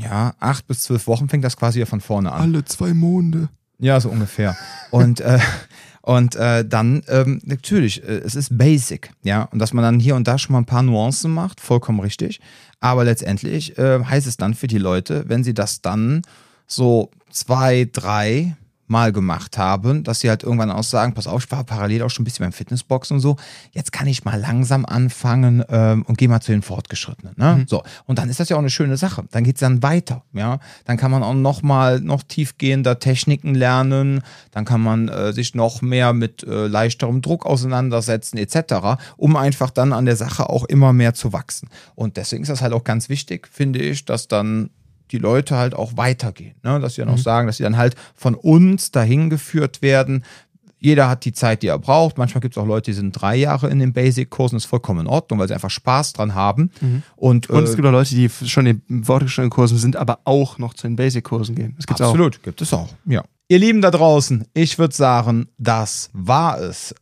[0.00, 2.42] ja, acht bis zwölf Wochen fängt das quasi ja von vorne an.
[2.42, 3.48] Alle zwei Monde.
[3.78, 4.56] Ja, so ungefähr.
[4.90, 5.38] Und, äh,
[6.08, 9.42] und äh, dann, ähm, natürlich, äh, es ist basic, ja.
[9.42, 12.40] Und dass man dann hier und da schon mal ein paar Nuancen macht, vollkommen richtig.
[12.80, 16.22] Aber letztendlich äh, heißt es dann für die Leute, wenn sie das dann
[16.66, 18.56] so zwei, drei,
[18.88, 22.10] mal gemacht haben, dass sie halt irgendwann auch sagen, pass auf, ich war parallel auch
[22.10, 23.36] schon ein bisschen beim Fitnessbox und so,
[23.72, 27.34] jetzt kann ich mal langsam anfangen ähm, und gehe mal zu den Fortgeschrittenen.
[27.36, 27.56] Ne?
[27.58, 27.68] Mhm.
[27.68, 29.24] So, und dann ist das ja auch eine schöne Sache.
[29.30, 30.22] Dann geht es dann weiter.
[30.32, 30.58] Ja?
[30.84, 35.54] Dann kann man auch noch mal noch tiefgehender Techniken lernen, dann kann man äh, sich
[35.54, 40.64] noch mehr mit äh, leichterem Druck auseinandersetzen etc., um einfach dann an der Sache auch
[40.64, 41.68] immer mehr zu wachsen.
[41.94, 44.70] Und deswegen ist das halt auch ganz wichtig, finde ich, dass dann
[45.08, 46.56] die Leute halt auch weitergehen.
[46.62, 46.80] Ne?
[46.80, 47.14] Dass sie dann mhm.
[47.14, 50.24] auch sagen, dass sie dann halt von uns dahin geführt werden.
[50.80, 52.18] Jeder hat die Zeit, die er braucht.
[52.18, 55.06] Manchmal gibt es auch Leute, die sind drei Jahre in den Basic-Kursen, ist vollkommen in
[55.08, 56.70] Ordnung, weil sie einfach Spaß dran haben.
[56.80, 57.02] Mhm.
[57.16, 60.20] Und, Und es äh, gibt auch Leute, die schon in den fortgeschrittenen Kursen sind, aber
[60.24, 61.74] auch noch zu den Basic-Kursen gehen.
[61.76, 62.42] Das gibt's absolut, auch.
[62.42, 62.88] gibt es auch.
[63.06, 63.24] Ja.
[63.48, 66.94] Ihr Lieben da draußen, ich würde sagen, das war es.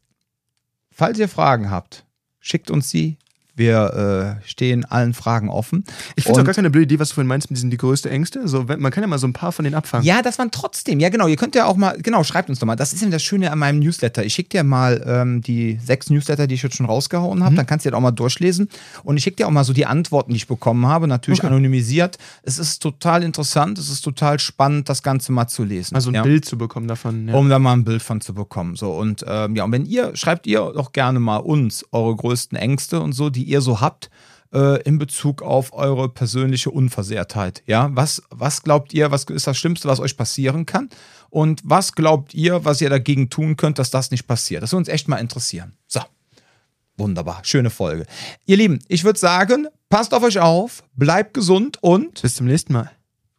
[0.90, 2.06] Falls ihr Fragen habt,
[2.40, 3.18] schickt uns sie
[3.56, 5.84] wir äh, stehen allen Fragen offen.
[6.14, 7.76] Ich finde es auch gar keine blöde Idee, was du vorhin meinst mit diesen die
[7.76, 8.46] größte Ängste.
[8.46, 10.06] So, man kann ja mal so ein paar von denen abfangen.
[10.06, 11.00] Ja, das waren trotzdem.
[11.00, 11.26] Ja, genau.
[11.26, 12.76] Ihr könnt ja auch mal, genau, schreibt uns doch mal.
[12.76, 14.24] Das ist eben das Schöne an meinem Newsletter.
[14.24, 17.52] Ich schicke dir mal ähm, die sechs Newsletter, die ich jetzt schon rausgehauen habe.
[17.52, 17.56] Mhm.
[17.56, 18.68] Dann kannst du dir auch mal durchlesen.
[19.02, 21.08] Und ich schicke dir auch mal so die Antworten, die ich bekommen habe.
[21.08, 21.48] Natürlich okay.
[21.48, 22.18] anonymisiert.
[22.42, 23.78] Es ist total interessant.
[23.78, 25.94] Es ist total spannend, das Ganze mal zu lesen.
[25.94, 26.22] Also ein ja?
[26.22, 27.28] Bild zu bekommen davon.
[27.28, 27.34] Ja.
[27.34, 28.76] Um da mal ein Bild von zu bekommen.
[28.76, 32.58] So, und ähm, ja, und wenn ihr, schreibt ihr doch gerne mal uns eure größten
[32.58, 34.10] Ängste und so, die ihr so habt
[34.52, 37.62] äh, in Bezug auf eure persönliche Unversehrtheit.
[37.66, 40.90] Ja, was, was glaubt ihr, was ist das Schlimmste, was euch passieren kann?
[41.30, 44.62] Und was glaubt ihr, was ihr dagegen tun könnt, dass das nicht passiert?
[44.62, 45.74] Das würde uns echt mal interessieren.
[45.86, 46.00] So.
[46.98, 48.06] Wunderbar, schöne Folge.
[48.46, 52.72] Ihr Lieben, ich würde sagen, passt auf euch auf, bleibt gesund und bis zum nächsten
[52.72, 52.95] Mal.